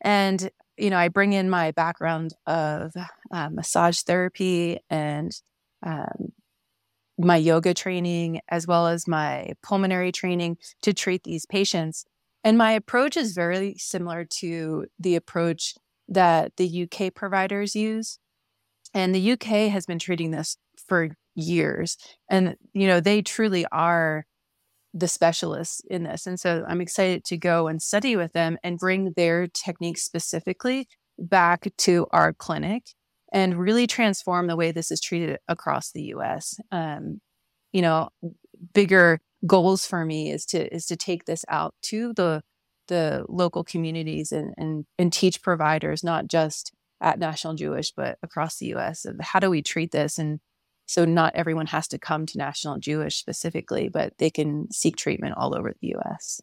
And, 0.01 0.51
you 0.79 0.89
know, 0.89 0.97
I 0.97 1.09
bring 1.09 1.35
in 1.35 1.51
my 1.51 1.73
background 1.73 2.33
of 2.47 2.93
uh, 3.31 3.51
massage 3.51 4.01
therapy 4.01 4.79
and 4.89 5.31
um, 5.85 6.33
my 7.19 7.37
yoga 7.37 7.75
training, 7.75 8.41
as 8.49 8.67
well 8.67 8.87
as 8.87 9.07
my 9.07 9.53
pulmonary 9.63 10.11
training 10.11 10.57
to 10.81 10.95
treat 10.95 11.23
these 11.25 11.45
patients. 11.45 12.07
And 12.43 12.57
my 12.57 12.73
approach 12.73 13.19
is 13.19 13.35
very 13.35 13.75
similar 13.77 14.25
to 14.39 14.87
the 14.99 15.17
approach 15.17 15.75
that 16.09 16.57
the 16.57 16.89
UK 16.89 17.13
providers 17.13 17.77
use. 17.77 18.19
And 18.95 19.15
the 19.15 19.33
UK 19.33 19.71
has 19.71 19.85
been 19.85 19.99
treating 19.99 20.31
this 20.31 20.57
for 20.87 21.11
years. 21.35 21.99
And, 22.31 22.57
you 22.73 22.87
know, 22.87 23.01
they 23.01 23.21
truly 23.21 23.67
are 23.71 24.25
the 24.95 25.09
specialists 25.09 25.81
in 25.89 26.05
this. 26.05 26.27
And 26.27 26.41
so 26.41 26.65
I'm 26.67 26.81
excited 26.81 27.25
to 27.27 27.37
go 27.37 27.69
and 27.69 27.81
study 27.81 28.17
with 28.17 28.33
them 28.33 28.59
and 28.63 28.79
bring 28.79 29.13
their 29.17 29.47
techniques 29.47 30.03
specifically 30.03 30.89
back 31.19 31.69
to 31.79 32.07
our 32.11 32.33
clinic 32.33 32.85
and 33.33 33.59
really 33.59 33.87
transform 33.87 34.47
the 34.47 34.57
way 34.57 34.73
this 34.73 34.91
is 34.91 35.01
treated 35.01 35.39
across 35.49 35.91
the 35.91 36.03
US. 36.15 36.59
Um, 36.73 37.21
you 37.73 37.83
know, 37.83 38.09
bigger 38.73 39.21
goals 39.47 39.87
for 39.87 40.05
me 40.05 40.31
is 40.31 40.45
to 40.47 40.75
is 40.75 40.87
to 40.87 40.97
take 40.97 41.25
this 41.25 41.45
out 41.49 41.75
to 41.83 42.13
the 42.15 42.43
the 42.89 43.25
local 43.29 43.63
communities 43.63 44.33
and 44.33 44.55
and, 44.57 44.85
and 44.99 45.13
teach 45.13 45.43
providers 45.43 46.03
not 46.03 46.27
just 46.27 46.73
at 47.01 47.19
National 47.19 47.55
Jewish 47.55 47.93
but 47.93 48.19
across 48.23 48.59
the 48.59 48.75
US 48.75 49.05
of 49.05 49.17
how 49.21 49.39
do 49.39 49.51
we 49.51 49.63
treat 49.63 49.93
this 49.93 50.19
and 50.19 50.41
so 50.89 51.05
not 51.05 51.35
everyone 51.37 51.67
has 51.67 51.87
to 51.89 51.99
come 51.99 52.27
to 52.27 52.39
National 52.39 52.79
Jewish 52.79 53.17
specifically 53.19 53.89
but 53.89 54.13
they 54.19 54.31
can 54.31 54.71
seek 54.73 54.97
treatment 54.97 55.35
all 55.37 55.55
over 55.57 55.75
the 55.81 55.95
US. 55.97 56.41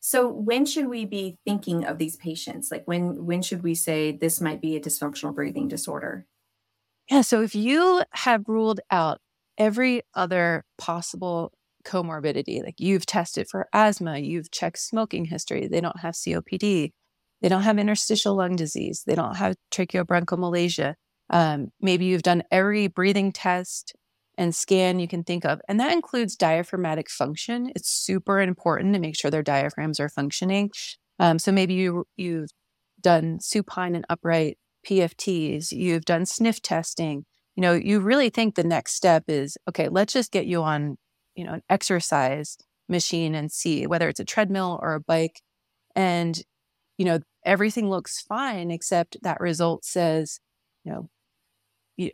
So 0.00 0.28
when 0.28 0.66
should 0.66 0.88
we 0.88 1.06
be 1.06 1.38
thinking 1.46 1.86
of 1.86 1.96
these 1.96 2.16
patients? 2.16 2.70
Like 2.70 2.84
when 2.84 3.24
when 3.24 3.40
should 3.40 3.62
we 3.62 3.74
say 3.74 4.12
this 4.12 4.38
might 4.38 4.60
be 4.60 4.76
a 4.76 4.80
dysfunctional 4.80 5.34
breathing 5.34 5.66
disorder? 5.66 6.26
Yeah, 7.10 7.22
so 7.22 7.40
if 7.40 7.54
you 7.54 8.02
have 8.12 8.44
ruled 8.46 8.80
out 8.90 9.20
every 9.56 10.02
other 10.14 10.64
possible 10.76 11.52
comorbidity, 11.86 12.62
like 12.62 12.78
you've 12.78 13.06
tested 13.06 13.46
for 13.48 13.66
asthma, 13.72 14.18
you've 14.18 14.50
checked 14.50 14.78
smoking 14.78 15.26
history, 15.26 15.68
they 15.68 15.80
don't 15.80 16.00
have 16.00 16.14
COPD, 16.14 16.92
they 17.40 17.48
don't 17.48 17.62
have 17.62 17.78
interstitial 17.78 18.36
lung 18.36 18.56
disease, 18.56 19.04
they 19.06 19.14
don't 19.14 19.36
have 19.36 19.56
tracheobronchomalacia. 19.70 20.94
Um, 21.30 21.68
maybe 21.80 22.04
you've 22.04 22.22
done 22.22 22.42
every 22.50 22.86
breathing 22.86 23.32
test 23.32 23.94
and 24.36 24.54
scan 24.54 24.98
you 24.98 25.08
can 25.08 25.24
think 25.24 25.44
of. 25.44 25.60
And 25.68 25.78
that 25.80 25.92
includes 25.92 26.36
diaphragmatic 26.36 27.08
function. 27.08 27.70
It's 27.74 27.88
super 27.88 28.40
important 28.40 28.94
to 28.94 29.00
make 29.00 29.16
sure 29.16 29.30
their 29.30 29.42
diaphragms 29.42 30.00
are 30.00 30.08
functioning. 30.08 30.70
Um, 31.18 31.38
so 31.38 31.52
maybe 31.52 31.74
you 31.74 32.06
you've 32.16 32.50
done 33.00 33.38
supine 33.40 33.94
and 33.94 34.04
upright 34.08 34.58
PFTs, 34.86 35.72
you've 35.72 36.04
done 36.04 36.26
sniff 36.26 36.60
testing. 36.60 37.24
You 37.56 37.60
know, 37.60 37.72
you 37.72 38.00
really 38.00 38.30
think 38.30 38.54
the 38.54 38.64
next 38.64 38.94
step 38.94 39.24
is 39.28 39.56
okay, 39.68 39.88
let's 39.88 40.12
just 40.12 40.32
get 40.32 40.46
you 40.46 40.62
on, 40.62 40.96
you 41.36 41.44
know, 41.44 41.54
an 41.54 41.62
exercise 41.70 42.56
machine 42.88 43.34
and 43.34 43.50
see 43.50 43.86
whether 43.86 44.08
it's 44.08 44.20
a 44.20 44.24
treadmill 44.24 44.78
or 44.82 44.94
a 44.94 45.00
bike. 45.00 45.40
And, 45.94 46.40
you 46.98 47.04
know, 47.04 47.20
everything 47.44 47.88
looks 47.88 48.20
fine 48.20 48.70
except 48.70 49.16
that 49.22 49.40
result 49.40 49.84
says, 49.84 50.40
you 50.84 50.92
know, 50.92 51.08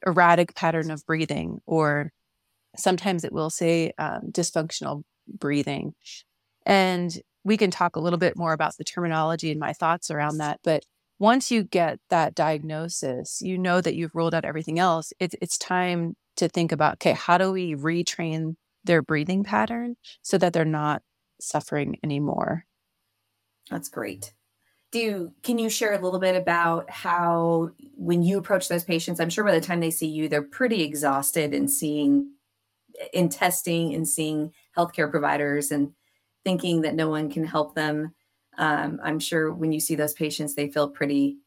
erratic 0.07 0.55
pattern 0.55 0.91
of 0.91 1.05
breathing, 1.07 1.61
or 1.67 2.13
sometimes 2.77 3.25
it 3.25 3.33
will 3.33 3.51
say 3.51 3.93
um, 3.99 4.31
dysfunctional 4.31 5.03
breathing. 5.29 5.95
And 6.67 7.17
we 7.45 7.57
can 7.57 7.71
talk 7.71 7.97
a 7.97 8.01
little 8.01 8.19
bit 8.19 8.37
more 8.37 8.53
about 8.53 8.77
the 8.77 8.85
terminology 8.85 9.51
and 9.51 9.61
my 9.61 9.73
thoughts 9.73 10.11
around 10.11 10.39
that. 10.39 10.61
But 10.63 10.85
once 11.19 11.51
you 11.51 11.63
get 11.63 11.99
that 12.11 12.35
diagnosis, 12.35 13.41
you 13.43 13.59
know 13.59 13.81
that 13.81 13.95
you've 13.95 14.15
ruled 14.15 14.35
out 14.35 14.45
everything 14.45 14.79
else. 14.79 15.13
It's 15.19 15.35
it's 15.41 15.59
time 15.59 16.17
to 16.37 16.49
think 16.49 16.73
about 16.73 16.95
okay, 16.95 17.13
how 17.13 17.39
do 17.39 17.53
we 17.53 17.75
retrain 17.75 18.57
their 18.85 19.03
breathing 19.03 19.45
pattern 19.45 19.97
so 20.23 20.39
that 20.39 20.53
they're 20.53 20.65
not 20.65 21.03
suffering 21.41 21.99
anymore? 22.03 22.65
That's 23.71 23.89
great 23.89 24.33
do 24.91 25.33
can 25.43 25.59
you 25.59 25.69
share 25.69 25.93
a 25.93 26.01
little 26.01 26.19
bit 26.19 26.37
about 26.37 26.91
how 26.91 27.71
when 27.97 28.23
you 28.23 28.39
approach 28.39 28.69
those 28.69 28.85
patients 28.85 29.21
i'm 29.21 29.31
sure 29.31 29.45
by 29.45 29.53
the 29.53 29.61
time 29.61 29.81
they 29.81 29.91
see 29.91 30.07
you 30.07 30.29
they're 30.29 30.43
pretty 30.43 30.83
exhausted 30.83 31.55
in 31.55 31.69
seeing 31.69 32.31
in 33.13 33.29
testing 33.29 33.95
and 33.95 34.07
seeing 34.07 34.53
healthcare 34.77 35.11
providers 35.11 35.71
and 35.71 35.93
thinking 36.45 36.83
that 36.83 36.95
no 36.95 37.09
one 37.09 37.31
can 37.31 37.45
help 37.45 37.75
them. 37.75 38.15
Um, 38.59 39.01
i'm 39.03 39.19
sure 39.19 39.53
when 39.53 39.73
you 39.73 39.81
see 39.81 39.95
those 39.95 40.13
patients 40.13 40.55
they 40.55 40.69
feel 40.69 40.91
pretty 40.91 41.39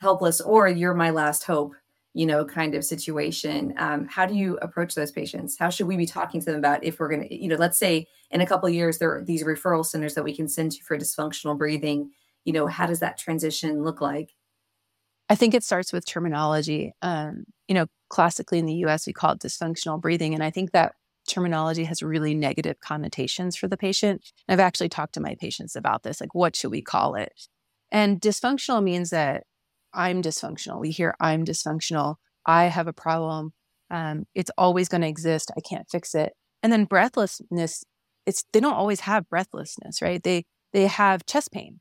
helpless 0.00 0.40
or 0.40 0.68
you're 0.68 0.94
my 0.94 1.10
last 1.10 1.44
hope 1.44 1.74
you 2.14 2.26
know 2.26 2.44
kind 2.44 2.74
of 2.74 2.84
situation. 2.84 3.72
Um, 3.76 4.06
how 4.08 4.26
do 4.26 4.34
you 4.34 4.58
approach 4.62 4.94
those 4.94 5.12
patients? 5.12 5.56
How 5.58 5.70
should 5.70 5.86
we 5.86 5.96
be 5.96 6.06
talking 6.06 6.40
to 6.40 6.46
them 6.46 6.56
about 6.56 6.82
if 6.82 6.98
we're 6.98 7.08
going 7.08 7.28
to 7.28 7.34
you 7.34 7.48
know 7.48 7.56
let's 7.56 7.78
say 7.78 8.06
in 8.30 8.40
a 8.40 8.46
couple 8.46 8.68
years 8.68 8.98
there 8.98 9.14
are 9.14 9.24
these 9.24 9.44
referral 9.44 9.86
centers 9.86 10.14
that 10.14 10.24
we 10.24 10.34
can 10.34 10.48
send 10.48 10.72
to 10.72 10.82
for 10.82 10.98
dysfunctional 10.98 11.56
breathing 11.56 12.10
you 12.44 12.52
know 12.52 12.66
how 12.66 12.86
does 12.86 13.00
that 13.00 13.18
transition 13.18 13.82
look 13.82 14.00
like? 14.00 14.32
I 15.28 15.34
think 15.36 15.54
it 15.54 15.62
starts 15.62 15.92
with 15.92 16.06
terminology. 16.06 16.92
Um, 17.02 17.44
you 17.68 17.74
know 17.74 17.86
classically 18.08 18.58
in 18.58 18.66
the 18.66 18.74
us 18.74 19.06
we 19.06 19.12
call 19.12 19.32
it 19.32 19.38
dysfunctional 19.38 20.00
breathing 20.00 20.34
and 20.34 20.42
i 20.42 20.50
think 20.50 20.72
that 20.72 20.92
terminology 21.28 21.84
has 21.84 22.02
really 22.02 22.34
negative 22.34 22.80
connotations 22.80 23.56
for 23.56 23.68
the 23.68 23.76
patient. 23.76 24.32
I've 24.48 24.60
actually 24.60 24.88
talked 24.88 25.14
to 25.14 25.20
my 25.20 25.36
patients 25.38 25.76
about 25.76 26.02
this 26.02 26.20
like 26.20 26.34
what 26.34 26.56
should 26.56 26.70
we 26.70 26.82
call 26.82 27.14
it? 27.14 27.32
And 27.92 28.20
dysfunctional 28.20 28.82
means 28.82 29.10
that 29.10 29.44
i'm 29.94 30.22
dysfunctional. 30.22 30.80
We 30.80 30.90
hear 30.90 31.14
i'm 31.20 31.44
dysfunctional. 31.44 32.16
I 32.46 32.64
have 32.64 32.88
a 32.88 32.92
problem. 32.92 33.52
Um, 33.90 34.24
it's 34.34 34.50
always 34.56 34.88
going 34.88 35.02
to 35.02 35.08
exist. 35.08 35.50
I 35.56 35.60
can't 35.60 35.88
fix 35.90 36.14
it. 36.14 36.32
And 36.62 36.72
then 36.72 36.84
breathlessness 36.84 37.84
it's 38.26 38.44
they 38.52 38.60
don't 38.60 38.74
always 38.74 39.00
have 39.00 39.28
breathlessness 39.28 40.02
right? 40.02 40.22
They 40.22 40.44
they 40.72 40.86
have 40.86 41.26
chest 41.26 41.52
pain 41.52 41.80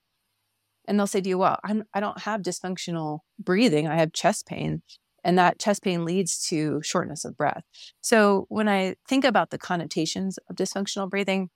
and 0.89 0.99
they'll 0.99 1.07
say 1.07 1.21
to 1.21 1.29
you, 1.29 1.37
well, 1.37 1.59
I'm, 1.63 1.83
I 1.93 1.99
don't 1.99 2.19
have 2.21 2.41
dysfunctional 2.41 3.19
breathing. 3.37 3.87
I 3.87 3.95
have 3.95 4.11
chest 4.11 4.47
pain. 4.47 4.81
And 5.23 5.37
that 5.37 5.59
chest 5.59 5.83
pain 5.83 6.03
leads 6.03 6.39
to 6.47 6.81
shortness 6.81 7.25
of 7.25 7.37
breath. 7.37 7.63
So 8.01 8.47
when 8.49 8.67
I 8.67 8.95
think 9.07 9.23
about 9.23 9.51
the 9.51 9.59
connotations 9.59 10.39
of 10.49 10.55
dysfunctional 10.55 11.09
breathing, 11.09 11.49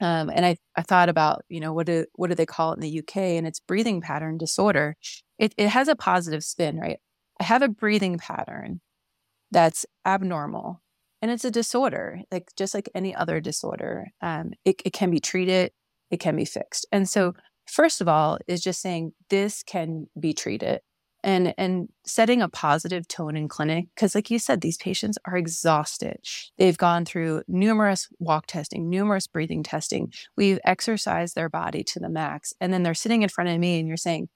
um, 0.00 0.30
and 0.30 0.46
I, 0.46 0.56
I 0.76 0.82
thought 0.82 1.08
about, 1.08 1.42
you 1.48 1.60
know, 1.60 1.72
what 1.72 1.86
do, 1.86 2.06
what 2.14 2.28
do 2.28 2.36
they 2.36 2.46
call 2.46 2.72
it 2.72 2.76
in 2.76 2.80
the 2.80 2.98
UK? 3.00 3.16
And 3.16 3.46
it's 3.46 3.60
breathing 3.60 4.00
pattern 4.00 4.38
disorder. 4.38 4.96
It, 5.38 5.52
it 5.58 5.68
has 5.68 5.88
a 5.88 5.96
positive 5.96 6.44
spin, 6.44 6.78
right? 6.78 6.98
I 7.40 7.44
have 7.44 7.62
a 7.62 7.68
breathing 7.68 8.18
pattern 8.18 8.80
that's 9.50 9.84
abnormal 10.06 10.80
and 11.20 11.30
it's 11.30 11.44
a 11.44 11.50
disorder, 11.50 12.20
like 12.30 12.50
just 12.56 12.72
like 12.72 12.88
any 12.94 13.14
other 13.14 13.40
disorder. 13.40 14.06
Um, 14.22 14.52
it, 14.64 14.80
it 14.84 14.92
can 14.92 15.10
be 15.10 15.20
treated, 15.20 15.72
it 16.10 16.18
can 16.18 16.36
be 16.36 16.44
fixed. 16.44 16.86
And 16.92 17.08
so 17.08 17.34
first 17.70 18.00
of 18.00 18.08
all 18.08 18.38
is 18.46 18.60
just 18.60 18.80
saying 18.80 19.12
this 19.28 19.62
can 19.62 20.06
be 20.18 20.32
treated 20.32 20.80
and 21.22 21.54
and 21.58 21.88
setting 22.04 22.42
a 22.42 22.48
positive 22.48 23.06
tone 23.06 23.36
in 23.36 23.48
clinic 23.48 23.86
because 23.94 24.14
like 24.14 24.30
you 24.30 24.38
said 24.38 24.60
these 24.60 24.76
patients 24.78 25.18
are 25.24 25.36
exhausted. 25.36 26.18
They've 26.58 26.76
gone 26.76 27.04
through 27.04 27.42
numerous 27.46 28.08
walk 28.18 28.46
testing 28.46 28.88
numerous 28.88 29.26
breathing 29.26 29.62
testing. 29.62 30.12
We've 30.36 30.58
exercised 30.64 31.34
their 31.34 31.48
body 31.48 31.84
to 31.84 32.00
the 32.00 32.08
max 32.08 32.52
and 32.60 32.72
then 32.72 32.82
they're 32.82 32.94
sitting 32.94 33.22
in 33.22 33.28
front 33.28 33.50
of 33.50 33.58
me 33.58 33.78
and 33.78 33.88
you're 33.88 33.96
saying 33.96 34.28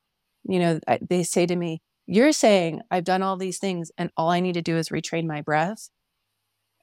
you 0.46 0.58
know 0.58 0.78
they 1.00 1.22
say 1.22 1.46
to 1.46 1.56
me 1.56 1.80
you're 2.06 2.32
saying 2.32 2.82
i've 2.90 3.04
done 3.04 3.22
all 3.22 3.36
these 3.36 3.58
things 3.58 3.90
and 3.96 4.10
all 4.16 4.28
i 4.28 4.40
need 4.40 4.54
to 4.54 4.62
do 4.62 4.76
is 4.76 4.90
retrain 4.90 5.26
my 5.26 5.40
breath? 5.40 5.88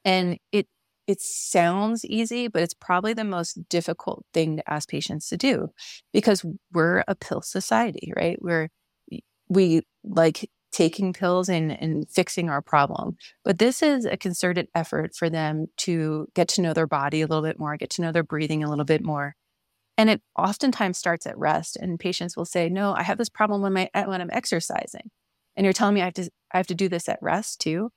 And 0.04 0.38
it 0.50 0.66
it 1.06 1.20
sounds 1.20 2.04
easy, 2.04 2.48
but 2.48 2.62
it's 2.62 2.74
probably 2.74 3.12
the 3.12 3.24
most 3.24 3.68
difficult 3.68 4.24
thing 4.32 4.56
to 4.56 4.72
ask 4.72 4.88
patients 4.88 5.28
to 5.28 5.36
do 5.36 5.68
because 6.12 6.44
we're 6.72 7.02
a 7.08 7.14
pill 7.14 7.42
society, 7.42 8.12
right? 8.16 8.38
We're 8.40 8.68
we 9.48 9.82
like 10.04 10.48
taking 10.72 11.12
pills 11.12 11.48
and, 11.48 11.70
and 11.70 12.08
fixing 12.10 12.48
our 12.48 12.62
problem. 12.62 13.16
But 13.44 13.58
this 13.58 13.82
is 13.82 14.06
a 14.06 14.16
concerted 14.16 14.68
effort 14.74 15.14
for 15.14 15.28
them 15.28 15.66
to 15.78 16.26
get 16.34 16.48
to 16.48 16.62
know 16.62 16.72
their 16.72 16.86
body 16.86 17.20
a 17.20 17.26
little 17.26 17.44
bit 17.44 17.58
more, 17.58 17.76
get 17.76 17.90
to 17.90 18.02
know 18.02 18.10
their 18.10 18.22
breathing 18.22 18.64
a 18.64 18.70
little 18.70 18.86
bit 18.86 19.04
more. 19.04 19.34
And 19.98 20.08
it 20.08 20.22
oftentimes 20.38 20.96
starts 20.96 21.26
at 21.26 21.36
rest. 21.36 21.76
And 21.76 22.00
patients 22.00 22.36
will 22.36 22.46
say, 22.46 22.70
No, 22.70 22.94
I 22.94 23.02
have 23.02 23.18
this 23.18 23.28
problem 23.28 23.60
when 23.60 23.74
my 23.74 23.90
when 23.94 24.20
I'm 24.20 24.30
exercising. 24.32 25.10
And 25.54 25.64
you're 25.64 25.74
telling 25.74 25.94
me 25.94 26.00
I 26.00 26.06
have 26.06 26.14
to 26.14 26.30
I 26.52 26.56
have 26.56 26.66
to 26.68 26.74
do 26.74 26.88
this 26.88 27.08
at 27.08 27.18
rest 27.20 27.60
too. 27.60 27.90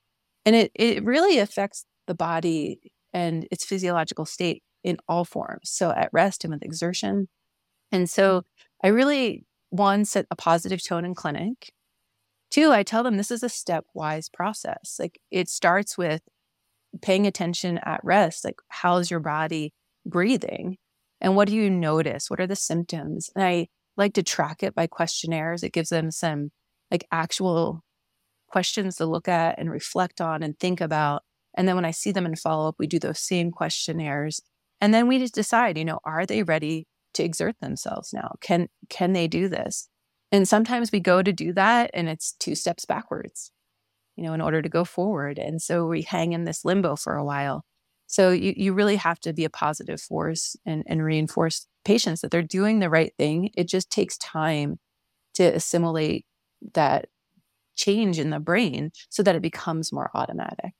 And 0.45 0.55
it 0.55 0.71
it 0.75 1.03
really 1.03 1.39
affects 1.39 1.85
the 2.07 2.15
body 2.15 2.91
and 3.15 3.47
its 3.49 3.63
physiological 3.63 4.25
state 4.25 4.61
in 4.83 4.97
all 5.07 5.23
forms. 5.23 5.71
So 5.71 5.89
at 5.91 6.09
rest 6.11 6.43
and 6.43 6.53
with 6.53 6.61
exertion. 6.61 7.29
And 7.91 8.09
so 8.09 8.43
I 8.83 8.89
really, 8.89 9.45
one, 9.69 10.03
set 10.03 10.27
a 10.29 10.35
positive 10.35 10.83
tone 10.83 11.05
in 11.05 11.15
clinic. 11.15 11.71
Two, 12.51 12.71
I 12.73 12.83
tell 12.83 13.03
them 13.03 13.15
this 13.15 13.31
is 13.31 13.41
a 13.41 13.47
stepwise 13.47 14.31
process. 14.31 14.97
Like 14.99 15.17
it 15.31 15.47
starts 15.47 15.97
with 15.97 16.21
paying 17.01 17.25
attention 17.25 17.79
at 17.85 18.01
rest. 18.03 18.43
Like, 18.43 18.59
how's 18.67 19.09
your 19.09 19.21
body 19.21 19.73
breathing? 20.05 20.77
And 21.21 21.37
what 21.37 21.47
do 21.47 21.55
you 21.55 21.69
notice? 21.69 22.29
What 22.29 22.41
are 22.41 22.47
the 22.47 22.55
symptoms? 22.55 23.29
And 23.33 23.45
I 23.45 23.67
like 23.95 24.13
to 24.15 24.23
track 24.23 24.61
it 24.61 24.75
by 24.75 24.87
questionnaires. 24.87 25.63
It 25.63 25.71
gives 25.71 25.89
them 25.89 26.11
some 26.11 26.49
like 26.91 27.07
actual 27.13 27.81
questions 28.49 28.97
to 28.97 29.05
look 29.05 29.29
at 29.29 29.57
and 29.57 29.71
reflect 29.71 30.19
on 30.19 30.43
and 30.43 30.59
think 30.59 30.81
about 30.81 31.23
and 31.55 31.67
then 31.67 31.75
when 31.75 31.85
I 31.85 31.91
see 31.91 32.11
them 32.11 32.25
in 32.25 32.35
follow 32.35 32.67
up, 32.69 32.75
we 32.77 32.87
do 32.87 32.99
those 32.99 33.19
same 33.19 33.51
questionnaires. 33.51 34.41
And 34.81 34.93
then 34.93 35.07
we 35.07 35.19
just 35.19 35.33
decide, 35.33 35.77
you 35.77 35.85
know, 35.85 35.99
are 36.03 36.25
they 36.25 36.43
ready 36.43 36.87
to 37.13 37.23
exert 37.23 37.55
themselves 37.61 38.13
now? 38.13 38.35
Can 38.41 38.67
can 38.89 39.13
they 39.13 39.27
do 39.27 39.47
this? 39.47 39.89
And 40.31 40.47
sometimes 40.47 40.91
we 40.91 40.99
go 40.99 41.21
to 41.21 41.31
do 41.31 41.53
that 41.53 41.91
and 41.93 42.09
it's 42.09 42.33
two 42.33 42.55
steps 42.55 42.85
backwards, 42.85 43.51
you 44.15 44.23
know, 44.23 44.33
in 44.33 44.41
order 44.41 44.61
to 44.61 44.69
go 44.69 44.83
forward. 44.83 45.39
And 45.39 45.61
so 45.61 45.87
we 45.87 46.01
hang 46.01 46.33
in 46.33 46.43
this 46.43 46.65
limbo 46.65 46.95
for 46.95 47.15
a 47.15 47.23
while. 47.23 47.63
So 48.07 48.31
you, 48.31 48.53
you 48.55 48.73
really 48.73 48.97
have 48.97 49.19
to 49.21 49.33
be 49.33 49.45
a 49.45 49.49
positive 49.49 50.01
force 50.01 50.55
and, 50.65 50.83
and 50.87 51.03
reinforce 51.03 51.67
patients 51.85 52.21
that 52.21 52.31
they're 52.31 52.41
doing 52.41 52.79
the 52.79 52.89
right 52.89 53.13
thing. 53.17 53.51
It 53.55 53.67
just 53.67 53.89
takes 53.89 54.17
time 54.17 54.77
to 55.35 55.43
assimilate 55.43 56.25
that 56.73 57.07
change 57.75 58.19
in 58.19 58.29
the 58.29 58.39
brain 58.39 58.91
so 59.09 59.23
that 59.23 59.35
it 59.35 59.41
becomes 59.41 59.91
more 59.91 60.11
automatic. 60.13 60.73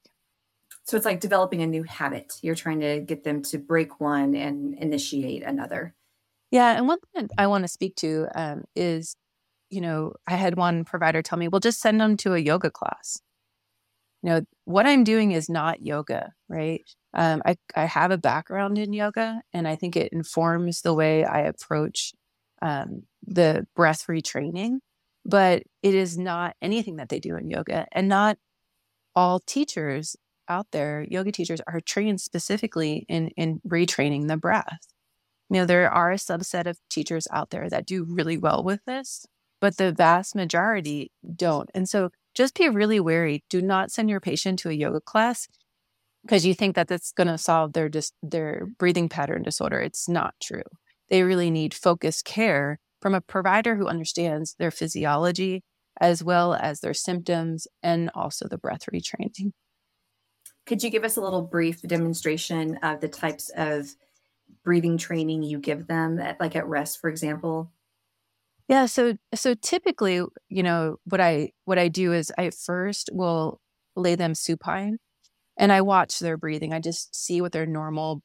So 0.85 0.95
it's 0.95 1.05
like 1.05 1.19
developing 1.19 1.61
a 1.61 1.67
new 1.67 1.83
habit. 1.83 2.33
You're 2.41 2.55
trying 2.55 2.79
to 2.81 2.99
get 2.99 3.23
them 3.23 3.41
to 3.43 3.57
break 3.57 3.99
one 3.99 4.35
and 4.35 4.75
initiate 4.75 5.43
another. 5.43 5.95
Yeah. 6.51 6.77
And 6.77 6.87
one 6.87 6.99
thing 7.13 7.27
I 7.37 7.47
want 7.47 7.63
to 7.63 7.67
speak 7.67 7.95
to 7.97 8.27
um, 8.35 8.63
is, 8.75 9.15
you 9.71 9.81
know, 9.81 10.13
I 10.27 10.35
had 10.35 10.55
one 10.55 10.85
provider 10.85 11.23
tell 11.23 11.39
me, 11.39 11.47
well, 11.47 11.59
just 11.59 11.81
send 11.81 11.99
them 11.99 12.17
to 12.17 12.35
a 12.35 12.39
yoga 12.39 12.69
class. 12.69 13.19
You 14.21 14.29
know, 14.29 14.41
what 14.65 14.85
I'm 14.85 15.03
doing 15.03 15.31
is 15.31 15.49
not 15.49 15.81
yoga, 15.81 16.33
right? 16.47 16.83
Um, 17.15 17.41
I, 17.45 17.55
I 17.75 17.85
have 17.85 18.11
a 18.11 18.17
background 18.17 18.77
in 18.77 18.93
yoga, 18.93 19.41
and 19.53 19.67
I 19.67 19.75
think 19.75 19.95
it 19.95 20.11
informs 20.11 20.81
the 20.81 20.93
way 20.93 21.23
I 21.23 21.41
approach 21.41 22.13
um, 22.61 23.03
the 23.25 23.67
breath 23.75 24.05
retraining, 24.07 24.77
but 25.25 25.63
it 25.81 25.95
is 25.95 26.17
not 26.17 26.55
anything 26.61 26.97
that 26.97 27.09
they 27.09 27.19
do 27.19 27.35
in 27.37 27.49
yoga. 27.49 27.87
And 27.91 28.07
not 28.07 28.37
all 29.15 29.39
teachers 29.39 30.15
out 30.47 30.67
there, 30.71 31.05
yoga 31.09 31.31
teachers, 31.31 31.61
are 31.67 31.79
trained 31.79 32.21
specifically 32.21 33.05
in, 33.09 33.29
in 33.29 33.61
retraining 33.67 34.27
the 34.27 34.37
breath. 34.37 34.87
You 35.49 35.59
know, 35.59 35.65
there 35.65 35.91
are 35.91 36.11
a 36.11 36.15
subset 36.15 36.65
of 36.65 36.79
teachers 36.89 37.27
out 37.31 37.51
there 37.51 37.69
that 37.69 37.85
do 37.85 38.03
really 38.03 38.37
well 38.37 38.63
with 38.63 38.83
this, 38.85 39.25
but 39.61 39.77
the 39.77 39.91
vast 39.91 40.35
majority 40.35 41.11
don't. 41.35 41.69
And 41.73 41.87
so 41.87 42.09
just 42.33 42.55
be 42.55 42.67
really 42.67 42.99
wary. 42.99 43.43
Do 43.49 43.61
not 43.61 43.91
send 43.91 44.09
your 44.09 44.19
patient 44.19 44.59
to 44.59 44.69
a 44.69 44.73
yoga 44.73 45.01
class 45.01 45.47
because 46.23 46.45
you 46.45 46.53
think 46.53 46.75
that 46.75 46.87
that's 46.87 47.11
going 47.11 47.27
to 47.27 47.37
solve 47.37 47.73
their 47.73 47.87
dis- 47.87 48.11
their 48.23 48.67
breathing 48.79 49.07
pattern 49.07 49.43
disorder. 49.43 49.79
It's 49.79 50.09
not 50.09 50.33
true. 50.41 50.63
They 51.09 51.23
really 51.23 51.51
need 51.51 51.73
focused 51.73 52.25
care 52.25 52.79
from 53.01 53.13
a 53.13 53.21
provider 53.21 53.75
who 53.75 53.87
understands 53.87 54.55
their 54.57 54.71
physiology 54.71 55.63
as 56.01 56.23
well 56.23 56.53
as 56.53 56.79
their 56.79 56.93
symptoms 56.93 57.67
and 57.81 58.09
also 58.13 58.47
the 58.47 58.57
breath 58.57 58.85
retraining. 58.91 59.51
Could 60.65 60.83
you 60.83 60.89
give 60.89 61.03
us 61.03 61.17
a 61.17 61.21
little 61.21 61.43
brief 61.43 61.81
demonstration 61.81 62.77
of 62.77 63.01
the 63.01 63.07
types 63.07 63.51
of 63.55 63.95
breathing 64.63 64.97
training 64.97 65.43
you 65.43 65.59
give 65.59 65.87
them 65.87 66.19
at 66.19 66.39
like 66.39 66.55
at 66.55 66.67
rest 66.67 66.99
for 66.99 67.09
example? 67.09 67.71
Yeah, 68.67 68.87
so 68.87 69.17
so 69.35 69.53
typically, 69.53 70.21
you 70.49 70.63
know, 70.63 70.97
what 71.05 71.21
I 71.21 71.51
what 71.65 71.77
I 71.77 71.87
do 71.87 72.13
is 72.13 72.31
I 72.37 72.49
first 72.49 73.09
will 73.13 73.61
lay 73.95 74.15
them 74.15 74.33
supine 74.33 74.97
and 75.57 75.71
I 75.71 75.81
watch 75.81 76.19
their 76.19 76.37
breathing. 76.37 76.73
I 76.73 76.79
just 76.79 77.15
see 77.15 77.41
what 77.41 77.51
their 77.51 77.67
normal 77.67 78.21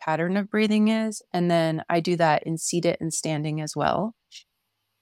pattern 0.00 0.36
of 0.36 0.50
breathing 0.50 0.88
is. 0.88 1.22
And 1.32 1.50
then 1.50 1.82
I 1.88 2.00
do 2.00 2.16
that 2.16 2.44
in 2.44 2.58
seated 2.58 2.98
and 3.00 3.12
standing 3.12 3.60
as 3.60 3.74
well. 3.74 4.14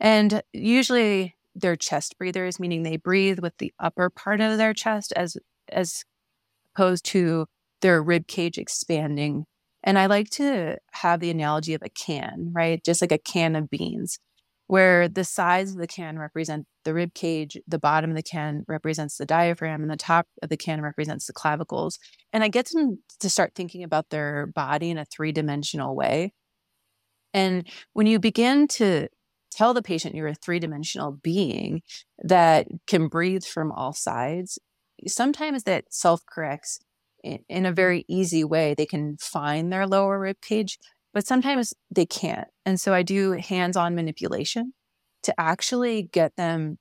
And 0.00 0.42
usually 0.52 1.36
they're 1.54 1.76
chest 1.76 2.16
breathers, 2.18 2.58
meaning 2.58 2.82
they 2.82 2.96
breathe 2.96 3.40
with 3.40 3.56
the 3.58 3.72
upper 3.78 4.10
part 4.10 4.40
of 4.40 4.58
their 4.58 4.74
chest 4.74 5.12
as 5.16 5.36
as 5.70 6.04
opposed 6.74 7.04
to 7.06 7.46
their 7.80 8.02
rib 8.02 8.26
cage 8.26 8.58
expanding. 8.58 9.44
And 9.82 9.98
I 9.98 10.06
like 10.06 10.30
to 10.30 10.78
have 10.92 11.20
the 11.20 11.30
analogy 11.30 11.74
of 11.74 11.82
a 11.82 11.88
can, 11.88 12.52
right? 12.54 12.82
Just 12.84 13.00
like 13.00 13.12
a 13.12 13.18
can 13.18 13.56
of 13.56 13.68
beans 13.70 14.18
where 14.72 15.06
the 15.06 15.24
sides 15.24 15.72
of 15.72 15.76
the 15.76 15.86
can 15.86 16.18
represent 16.18 16.66
the 16.84 16.94
rib 16.94 17.12
cage, 17.12 17.58
the 17.68 17.78
bottom 17.78 18.08
of 18.08 18.16
the 18.16 18.22
can 18.22 18.64
represents 18.66 19.18
the 19.18 19.26
diaphragm, 19.26 19.82
and 19.82 19.90
the 19.90 19.96
top 19.96 20.26
of 20.42 20.48
the 20.48 20.56
can 20.56 20.80
represents 20.80 21.26
the 21.26 21.32
clavicles. 21.34 21.98
And 22.32 22.42
I 22.42 22.48
get 22.48 22.70
them 22.72 23.02
to 23.20 23.28
start 23.28 23.52
thinking 23.54 23.82
about 23.82 24.08
their 24.08 24.46
body 24.46 24.88
in 24.88 24.96
a 24.96 25.04
three 25.04 25.30
dimensional 25.30 25.94
way. 25.94 26.32
And 27.34 27.68
when 27.92 28.06
you 28.06 28.18
begin 28.18 28.66
to 28.68 29.08
tell 29.50 29.74
the 29.74 29.82
patient 29.82 30.14
you're 30.14 30.28
a 30.28 30.34
three 30.34 30.58
dimensional 30.58 31.18
being 31.22 31.82
that 32.22 32.66
can 32.86 33.08
breathe 33.08 33.44
from 33.44 33.72
all 33.72 33.92
sides, 33.92 34.58
sometimes 35.06 35.64
that 35.64 35.84
self 35.90 36.22
corrects 36.26 36.78
in 37.22 37.66
a 37.66 37.72
very 37.72 38.04
easy 38.08 38.42
way. 38.42 38.74
They 38.74 38.86
can 38.86 39.16
find 39.18 39.72
their 39.72 39.86
lower 39.86 40.18
rib 40.18 40.40
cage 40.40 40.78
but 41.12 41.26
sometimes 41.26 41.74
they 41.90 42.06
can't. 42.06 42.48
And 42.64 42.80
so 42.80 42.94
I 42.94 43.02
do 43.02 43.32
hands 43.32 43.76
on 43.76 43.94
manipulation 43.94 44.72
to 45.24 45.34
actually 45.38 46.04
get 46.12 46.36
them 46.36 46.78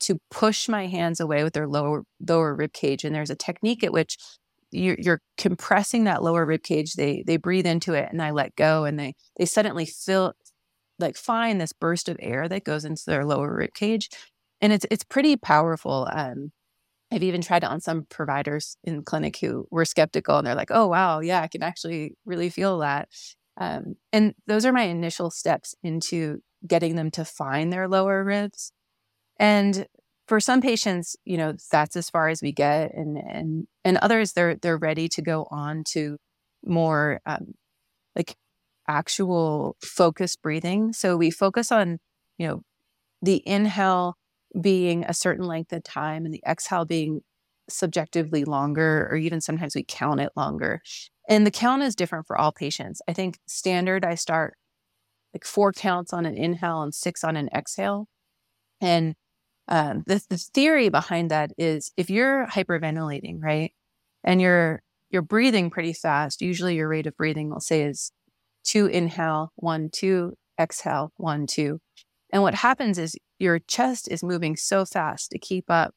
to 0.00 0.18
push 0.30 0.68
my 0.68 0.86
hands 0.86 1.20
away 1.20 1.44
with 1.44 1.52
their 1.52 1.68
lower 1.68 2.04
lower 2.26 2.54
rib 2.54 2.72
cage. 2.72 3.04
And 3.04 3.14
there's 3.14 3.30
a 3.30 3.36
technique 3.36 3.84
at 3.84 3.92
which 3.92 4.16
you're, 4.70 4.96
you're, 4.98 5.20
compressing 5.38 6.04
that 6.04 6.22
lower 6.22 6.44
rib 6.46 6.62
cage. 6.62 6.94
They 6.94 7.22
they 7.26 7.36
breathe 7.36 7.66
into 7.66 7.94
it, 7.94 8.08
and 8.10 8.20
I 8.22 8.30
let 8.30 8.56
go, 8.56 8.84
and 8.84 8.98
they 8.98 9.14
they 9.38 9.44
suddenly 9.46 9.86
feel 9.86 10.32
like 10.98 11.16
find 11.16 11.60
this 11.60 11.72
burst 11.72 12.08
of 12.08 12.16
air 12.20 12.48
that 12.48 12.64
goes 12.64 12.84
into 12.84 13.02
their 13.06 13.24
lower 13.24 13.54
rib 13.54 13.74
cage, 13.74 14.08
and 14.60 14.72
it's 14.72 14.86
it's 14.90 15.04
pretty 15.04 15.36
powerful. 15.36 16.08
Um, 16.12 16.52
I've 17.14 17.22
even 17.22 17.40
tried 17.40 17.62
it 17.62 17.70
on 17.70 17.80
some 17.80 18.06
providers 18.10 18.76
in 18.82 19.04
clinic 19.04 19.38
who 19.38 19.66
were 19.70 19.84
skeptical, 19.84 20.36
and 20.36 20.46
they're 20.46 20.54
like, 20.54 20.70
"Oh 20.70 20.88
wow, 20.88 21.20
yeah, 21.20 21.40
I 21.42 21.48
can 21.48 21.62
actually 21.62 22.16
really 22.24 22.50
feel 22.50 22.78
that." 22.80 23.08
Um, 23.56 23.96
and 24.12 24.34
those 24.46 24.66
are 24.66 24.72
my 24.72 24.82
initial 24.82 25.30
steps 25.30 25.74
into 25.82 26.40
getting 26.66 26.96
them 26.96 27.10
to 27.12 27.24
find 27.24 27.72
their 27.72 27.88
lower 27.88 28.24
ribs. 28.24 28.72
And 29.38 29.86
for 30.26 30.40
some 30.40 30.60
patients, 30.60 31.16
you 31.24 31.36
know, 31.36 31.54
that's 31.70 31.96
as 31.96 32.10
far 32.10 32.28
as 32.28 32.42
we 32.42 32.52
get, 32.52 32.94
and 32.94 33.16
and 33.18 33.66
and 33.84 33.96
others, 33.98 34.32
they're 34.32 34.56
they're 34.56 34.78
ready 34.78 35.08
to 35.10 35.22
go 35.22 35.46
on 35.50 35.84
to 35.92 36.18
more 36.64 37.20
um, 37.26 37.54
like 38.16 38.36
actual 38.88 39.76
focused 39.82 40.42
breathing. 40.42 40.92
So 40.92 41.16
we 41.16 41.30
focus 41.30 41.70
on, 41.72 41.98
you 42.38 42.46
know, 42.48 42.62
the 43.22 43.42
inhale 43.46 44.16
being 44.60 45.04
a 45.04 45.14
certain 45.14 45.46
length 45.46 45.72
of 45.72 45.82
time 45.82 46.24
and 46.24 46.32
the 46.32 46.42
exhale 46.46 46.84
being 46.84 47.20
subjectively 47.68 48.44
longer, 48.44 49.08
or 49.10 49.16
even 49.16 49.40
sometimes 49.40 49.74
we 49.74 49.84
count 49.86 50.20
it 50.20 50.32
longer. 50.36 50.80
And 51.28 51.46
the 51.46 51.50
count 51.50 51.82
is 51.82 51.94
different 51.94 52.26
for 52.26 52.36
all 52.36 52.52
patients. 52.52 53.00
I 53.08 53.12
think 53.12 53.38
standard, 53.46 54.04
I 54.04 54.14
start 54.14 54.54
like 55.32 55.44
four 55.44 55.72
counts 55.72 56.12
on 56.12 56.26
an 56.26 56.36
inhale 56.36 56.82
and 56.82 56.94
six 56.94 57.24
on 57.24 57.36
an 57.36 57.48
exhale. 57.54 58.06
And 58.80 59.14
um, 59.68 60.04
the, 60.06 60.22
the 60.28 60.36
theory 60.36 60.90
behind 60.90 61.30
that 61.30 61.52
is 61.56 61.92
if 61.96 62.10
you're 62.10 62.46
hyperventilating, 62.46 63.42
right, 63.42 63.72
and 64.22 64.40
you're 64.40 64.82
you're 65.10 65.22
breathing 65.22 65.70
pretty 65.70 65.92
fast, 65.92 66.42
usually 66.42 66.74
your 66.74 66.88
rate 66.88 67.06
of 67.06 67.16
breathing, 67.16 67.48
we'll 67.48 67.60
say, 67.60 67.82
is 67.82 68.10
two 68.64 68.86
inhale, 68.86 69.52
one, 69.56 69.88
two, 69.92 70.34
exhale, 70.60 71.12
one, 71.16 71.46
two. 71.46 71.78
And 72.34 72.42
what 72.42 72.56
happens 72.56 72.98
is 72.98 73.16
your 73.38 73.60
chest 73.60 74.08
is 74.10 74.24
moving 74.24 74.56
so 74.56 74.84
fast 74.84 75.30
to 75.30 75.38
keep 75.38 75.70
up 75.70 75.94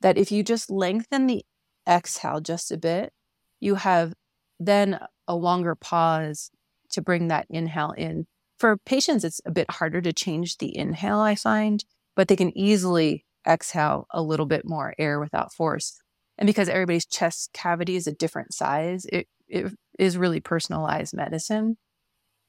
that 0.00 0.16
if 0.16 0.32
you 0.32 0.42
just 0.42 0.70
lengthen 0.70 1.26
the 1.26 1.44
exhale 1.86 2.40
just 2.40 2.72
a 2.72 2.78
bit, 2.78 3.12
you 3.60 3.74
have 3.74 4.14
then 4.58 4.98
a 5.28 5.36
longer 5.36 5.74
pause 5.74 6.50
to 6.92 7.02
bring 7.02 7.28
that 7.28 7.46
inhale 7.50 7.90
in. 7.90 8.24
For 8.58 8.78
patients, 8.78 9.22
it's 9.22 9.42
a 9.44 9.50
bit 9.50 9.70
harder 9.70 10.00
to 10.00 10.14
change 10.14 10.56
the 10.56 10.74
inhale, 10.74 11.18
I 11.18 11.34
find, 11.34 11.84
but 12.14 12.28
they 12.28 12.36
can 12.36 12.56
easily 12.56 13.26
exhale 13.46 14.06
a 14.10 14.22
little 14.22 14.46
bit 14.46 14.62
more 14.64 14.94
air 14.98 15.20
without 15.20 15.52
force. 15.52 16.00
And 16.38 16.46
because 16.46 16.70
everybody's 16.70 17.04
chest 17.04 17.50
cavity 17.52 17.96
is 17.96 18.06
a 18.06 18.12
different 18.12 18.54
size, 18.54 19.04
it, 19.12 19.28
it 19.46 19.74
is 19.98 20.16
really 20.16 20.40
personalized 20.40 21.14
medicine 21.14 21.76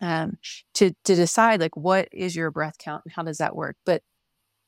um, 0.01 0.37
to, 0.75 0.91
to 1.05 1.15
decide 1.15 1.59
like 1.59 1.75
what 1.75 2.07
is 2.11 2.35
your 2.35 2.51
breath 2.51 2.77
count 2.77 3.03
and 3.05 3.13
how 3.13 3.23
does 3.23 3.37
that 3.37 3.55
work. 3.55 3.75
But 3.85 4.01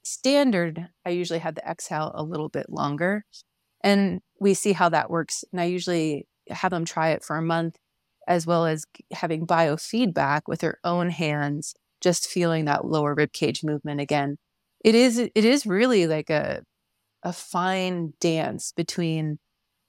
standard, 0.04 0.88
I 1.06 1.12
usually 1.12 1.40
have 1.40 1.56
the 1.56 1.70
exhale 1.70 2.12
a 2.16 2.24
little 2.24 2.50
bit 2.50 2.70
longer 2.70 3.24
and 3.84 4.22
we 4.40 4.54
see 4.54 4.74
how 4.74 4.90
that 4.90 5.10
works. 5.10 5.44
And 5.52 5.62
I 5.62 5.66
usually 5.66 6.28
have 6.50 6.72
them 6.72 6.86
try 6.86 7.10
it 7.10 7.24
for 7.24 7.38
a 7.38 7.42
month, 7.42 7.78
as 8.28 8.46
well 8.46 8.66
as 8.66 8.86
having 9.12 9.46
biofeedback 9.46 10.42
with 10.48 10.60
their 10.60 10.80
own 10.84 11.10
hands, 11.10 11.76
just 12.02 12.28
feeling 12.28 12.66
that 12.66 12.86
lower 12.86 13.14
rib 13.16 13.32
cage 13.34 13.64
movement 13.64 14.02
again. 14.02 14.38
It 14.84 14.96
is 14.96 15.18
it 15.20 15.32
is 15.36 15.66
really 15.66 16.08
like 16.08 16.30
a 16.30 16.62
a 17.24 17.34
fine 17.34 18.14
dance 18.20 18.72
between 18.76 19.40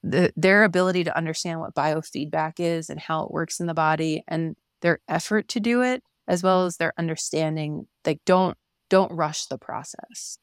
the, 0.02 0.32
their 0.36 0.64
ability 0.64 1.04
to 1.04 1.16
understand 1.16 1.60
what 1.60 1.74
biofeedback 1.74 2.54
is 2.58 2.90
and 2.90 2.98
how 2.98 3.24
it 3.24 3.30
works 3.30 3.60
in 3.60 3.66
the 3.66 3.74
body 3.74 4.24
and 4.26 4.56
their 4.80 5.00
effort 5.08 5.48
to 5.48 5.60
do 5.60 5.82
it 5.82 6.02
as 6.28 6.42
well 6.42 6.64
as 6.64 6.76
their 6.76 6.92
understanding 6.98 7.86
like 8.06 8.20
don't 8.24 8.56
don't 8.88 9.12
rush 9.12 9.46
the 9.46 9.58
process 9.58 10.38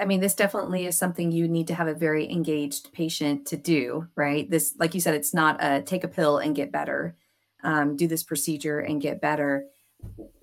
I 0.00 0.04
mean, 0.04 0.20
this 0.20 0.34
definitely 0.34 0.86
is 0.86 0.96
something 0.96 1.30
you 1.30 1.48
need 1.48 1.68
to 1.68 1.74
have 1.74 1.88
a 1.88 1.94
very 1.94 2.30
engaged 2.30 2.92
patient 2.92 3.46
to 3.46 3.56
do, 3.56 4.08
right? 4.16 4.50
This, 4.50 4.74
like 4.78 4.94
you 4.94 5.00
said, 5.00 5.14
it's 5.14 5.34
not 5.34 5.62
a 5.62 5.82
take 5.82 6.04
a 6.04 6.08
pill 6.08 6.38
and 6.38 6.56
get 6.56 6.72
better, 6.72 7.16
um, 7.62 7.96
do 7.96 8.06
this 8.06 8.22
procedure 8.22 8.80
and 8.80 9.00
get 9.00 9.20
better. 9.20 9.66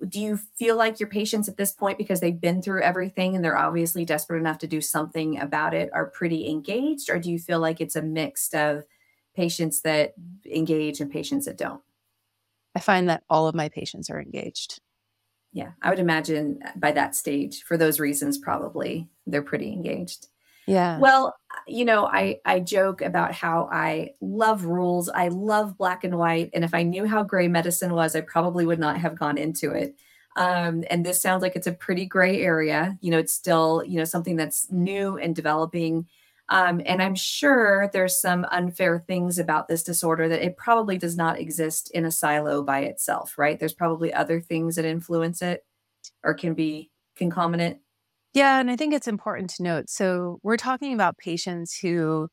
Do 0.06 0.20
you 0.20 0.36
feel 0.58 0.76
like 0.76 1.00
your 1.00 1.08
patients 1.08 1.48
at 1.48 1.56
this 1.56 1.72
point, 1.72 1.98
because 1.98 2.20
they've 2.20 2.40
been 2.40 2.62
through 2.62 2.82
everything 2.82 3.34
and 3.34 3.44
they're 3.44 3.58
obviously 3.58 4.04
desperate 4.04 4.38
enough 4.38 4.58
to 4.58 4.66
do 4.66 4.80
something 4.80 5.38
about 5.38 5.74
it, 5.74 5.90
are 5.92 6.06
pretty 6.06 6.48
engaged? 6.48 7.10
Or 7.10 7.18
do 7.18 7.30
you 7.30 7.38
feel 7.38 7.58
like 7.58 7.80
it's 7.80 7.96
a 7.96 8.02
mix 8.02 8.54
of 8.54 8.84
patients 9.34 9.82
that 9.82 10.14
engage 10.46 11.00
and 11.00 11.10
patients 11.10 11.46
that 11.46 11.58
don't? 11.58 11.82
I 12.78 12.80
find 12.80 13.08
that 13.08 13.24
all 13.28 13.48
of 13.48 13.56
my 13.56 13.68
patients 13.68 14.08
are 14.08 14.20
engaged. 14.20 14.80
Yeah, 15.52 15.72
I 15.82 15.90
would 15.90 15.98
imagine 15.98 16.60
by 16.76 16.92
that 16.92 17.16
stage, 17.16 17.64
for 17.64 17.76
those 17.76 17.98
reasons, 17.98 18.38
probably 18.38 19.08
they're 19.26 19.42
pretty 19.42 19.72
engaged. 19.72 20.28
Yeah. 20.68 20.98
Well, 20.98 21.34
you 21.66 21.84
know, 21.84 22.06
I 22.06 22.38
I 22.44 22.60
joke 22.60 23.02
about 23.02 23.34
how 23.34 23.68
I 23.72 24.10
love 24.20 24.64
rules. 24.64 25.08
I 25.08 25.26
love 25.26 25.76
black 25.76 26.04
and 26.04 26.16
white, 26.16 26.50
and 26.54 26.62
if 26.62 26.72
I 26.72 26.84
knew 26.84 27.04
how 27.04 27.24
gray 27.24 27.48
medicine 27.48 27.94
was, 27.94 28.14
I 28.14 28.20
probably 28.20 28.64
would 28.64 28.78
not 28.78 28.98
have 28.98 29.18
gone 29.18 29.38
into 29.38 29.72
it. 29.72 29.96
Um, 30.36 30.84
and 30.88 31.04
this 31.04 31.20
sounds 31.20 31.42
like 31.42 31.56
it's 31.56 31.66
a 31.66 31.72
pretty 31.72 32.06
gray 32.06 32.40
area. 32.42 32.96
You 33.00 33.10
know, 33.10 33.18
it's 33.18 33.32
still 33.32 33.82
you 33.84 33.98
know 33.98 34.04
something 34.04 34.36
that's 34.36 34.70
new 34.70 35.18
and 35.18 35.34
developing. 35.34 36.06
Um, 36.50 36.80
and 36.86 37.02
I'm 37.02 37.14
sure 37.14 37.90
there's 37.92 38.20
some 38.20 38.46
unfair 38.50 39.04
things 39.06 39.38
about 39.38 39.68
this 39.68 39.82
disorder 39.82 40.28
that 40.28 40.44
it 40.44 40.56
probably 40.56 40.96
does 40.96 41.16
not 41.16 41.38
exist 41.38 41.90
in 41.92 42.06
a 42.06 42.10
silo 42.10 42.62
by 42.62 42.80
itself, 42.80 43.36
right? 43.36 43.58
There's 43.58 43.74
probably 43.74 44.14
other 44.14 44.40
things 44.40 44.76
that 44.76 44.86
influence 44.86 45.42
it 45.42 45.64
or 46.24 46.32
can 46.34 46.54
be 46.54 46.90
concomitant. 47.16 47.78
Yeah, 48.32 48.60
and 48.60 48.70
I 48.70 48.76
think 48.76 48.94
it's 48.94 49.08
important 49.08 49.50
to 49.50 49.62
note. 49.62 49.90
So 49.90 50.38
we're 50.42 50.56
talking 50.56 50.94
about 50.94 51.18
patients 51.18 51.76
who 51.78 52.28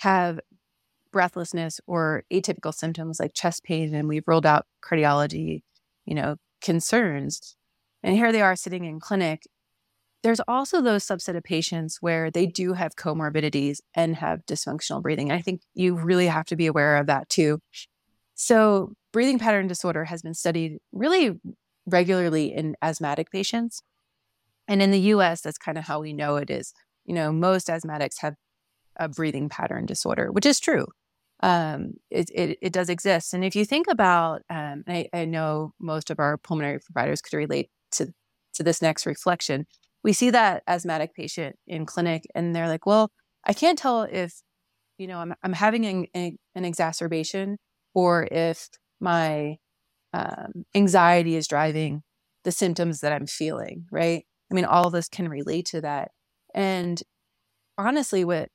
have 0.00 0.40
breathlessness 1.12 1.80
or 1.86 2.24
atypical 2.32 2.74
symptoms 2.74 3.20
like 3.20 3.32
chest 3.34 3.62
pain, 3.64 3.94
and 3.94 4.08
we've 4.08 4.26
rolled 4.26 4.46
out 4.46 4.66
cardiology, 4.84 5.62
you 6.04 6.14
know, 6.14 6.36
concerns. 6.62 7.56
And 8.02 8.16
here 8.16 8.32
they 8.32 8.42
are 8.42 8.56
sitting 8.56 8.84
in 8.84 9.00
clinic. 9.00 9.42
There's 10.22 10.40
also 10.46 10.80
those 10.80 11.04
subset 11.04 11.36
of 11.36 11.42
patients 11.42 11.98
where 12.00 12.30
they 12.30 12.46
do 12.46 12.74
have 12.74 12.94
comorbidities 12.94 13.80
and 13.94 14.16
have 14.16 14.46
dysfunctional 14.46 15.02
breathing. 15.02 15.32
I 15.32 15.40
think 15.40 15.62
you 15.74 15.96
really 15.96 16.28
have 16.28 16.46
to 16.46 16.56
be 16.56 16.66
aware 16.66 16.96
of 16.96 17.06
that 17.08 17.28
too. 17.28 17.58
So, 18.34 18.92
breathing 19.12 19.38
pattern 19.38 19.66
disorder 19.66 20.04
has 20.04 20.22
been 20.22 20.34
studied 20.34 20.78
really 20.92 21.38
regularly 21.86 22.52
in 22.54 22.76
asthmatic 22.80 23.30
patients. 23.30 23.82
And 24.68 24.80
in 24.80 24.90
the 24.90 25.00
US, 25.00 25.40
that's 25.40 25.58
kind 25.58 25.76
of 25.76 25.84
how 25.84 26.00
we 26.00 26.12
know 26.12 26.36
it 26.36 26.50
is. 26.50 26.72
You 27.04 27.14
know, 27.14 27.32
most 27.32 27.68
asthmatics 27.68 28.20
have 28.20 28.34
a 28.96 29.08
breathing 29.08 29.48
pattern 29.48 29.86
disorder, 29.86 30.30
which 30.30 30.46
is 30.46 30.60
true. 30.60 30.86
Um, 31.42 31.94
it, 32.10 32.30
it, 32.32 32.58
it, 32.62 32.72
does 32.72 32.88
exist. 32.88 33.34
And 33.34 33.44
if 33.44 33.56
you 33.56 33.64
think 33.64 33.88
about, 33.88 34.42
um, 34.48 34.84
I, 34.86 35.08
I 35.12 35.24
know 35.24 35.72
most 35.80 36.08
of 36.08 36.20
our 36.20 36.36
pulmonary 36.36 36.78
providers 36.78 37.20
could 37.20 37.36
relate 37.36 37.68
to, 37.92 38.14
to 38.54 38.62
this 38.62 38.80
next 38.80 39.06
reflection. 39.06 39.66
We 40.04 40.12
see 40.12 40.30
that 40.30 40.62
asthmatic 40.66 41.14
patient 41.14 41.56
in 41.66 41.86
clinic 41.86 42.24
and 42.34 42.54
they're 42.54 42.68
like, 42.68 42.86
well, 42.86 43.10
I 43.44 43.52
can't 43.52 43.78
tell 43.78 44.02
if, 44.02 44.42
you 44.98 45.06
know, 45.06 45.18
I'm, 45.18 45.34
I'm 45.42 45.52
having 45.52 46.08
an, 46.14 46.36
an 46.54 46.64
exacerbation 46.64 47.58
or 47.94 48.28
if 48.30 48.68
my 49.00 49.56
um, 50.12 50.64
anxiety 50.74 51.36
is 51.36 51.46
driving 51.46 52.02
the 52.44 52.52
symptoms 52.52 53.00
that 53.00 53.12
I'm 53.12 53.26
feeling, 53.26 53.86
right? 53.90 54.24
I 54.50 54.54
mean, 54.54 54.64
all 54.64 54.86
of 54.86 54.94
us 54.94 55.08
can 55.08 55.28
relate 55.28 55.66
to 55.66 55.80
that. 55.82 56.10
And 56.54 57.00
honestly, 57.78 58.24
what 58.24 58.48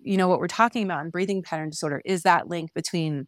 you 0.00 0.16
know, 0.16 0.28
what 0.28 0.38
we're 0.38 0.46
talking 0.46 0.84
about 0.84 1.04
in 1.04 1.10
breathing 1.10 1.42
pattern 1.42 1.70
disorder 1.70 2.00
is 2.04 2.22
that 2.22 2.48
link 2.48 2.72
between 2.74 3.26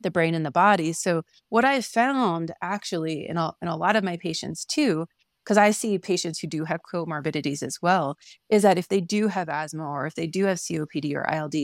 the 0.00 0.10
brain 0.10 0.34
and 0.34 0.46
the 0.46 0.50
body. 0.50 0.92
So 0.92 1.22
what 1.48 1.64
I've 1.64 1.84
found 1.84 2.52
actually 2.62 3.28
in 3.28 3.36
a, 3.36 3.52
in 3.60 3.68
a 3.68 3.76
lot 3.76 3.96
of 3.96 4.04
my 4.04 4.16
patients 4.16 4.64
too, 4.64 5.06
because 5.48 5.56
I 5.56 5.70
see 5.70 5.98
patients 5.98 6.40
who 6.40 6.46
do 6.46 6.64
have 6.64 6.80
comorbidities 6.82 7.62
as 7.62 7.78
well, 7.80 8.18
is 8.50 8.64
that 8.64 8.76
if 8.76 8.88
they 8.88 9.00
do 9.00 9.28
have 9.28 9.48
asthma 9.48 9.82
or 9.82 10.04
if 10.04 10.14
they 10.14 10.26
do 10.26 10.44
have 10.44 10.58
COPD 10.58 11.14
or 11.14 11.26
ILD, 11.26 11.54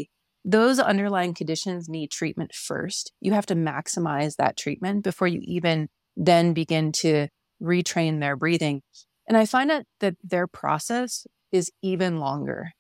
those 0.43 0.79
underlying 0.79 1.35
conditions 1.35 1.87
need 1.87 2.11
treatment 2.11 2.55
first. 2.55 3.13
You 3.21 3.35
have 3.35 3.45
to 3.47 3.55
maximize 3.55 4.37
that 4.37 4.57
treatment 4.57 5.05
before 5.05 5.29
you 5.29 5.41
even 5.43 5.89
then 6.17 6.55
begin 6.55 6.93
to 6.93 7.29
retrain 7.63 8.21
their 8.21 8.37
breathing. 8.37 8.81
And 9.29 9.37
I 9.37 9.45
find 9.45 9.69
that, 9.69 9.85
that 10.01 10.15
their 10.25 10.47
process 10.47 11.27
is 11.53 11.71
even 11.83 12.21
longer. 12.21 12.71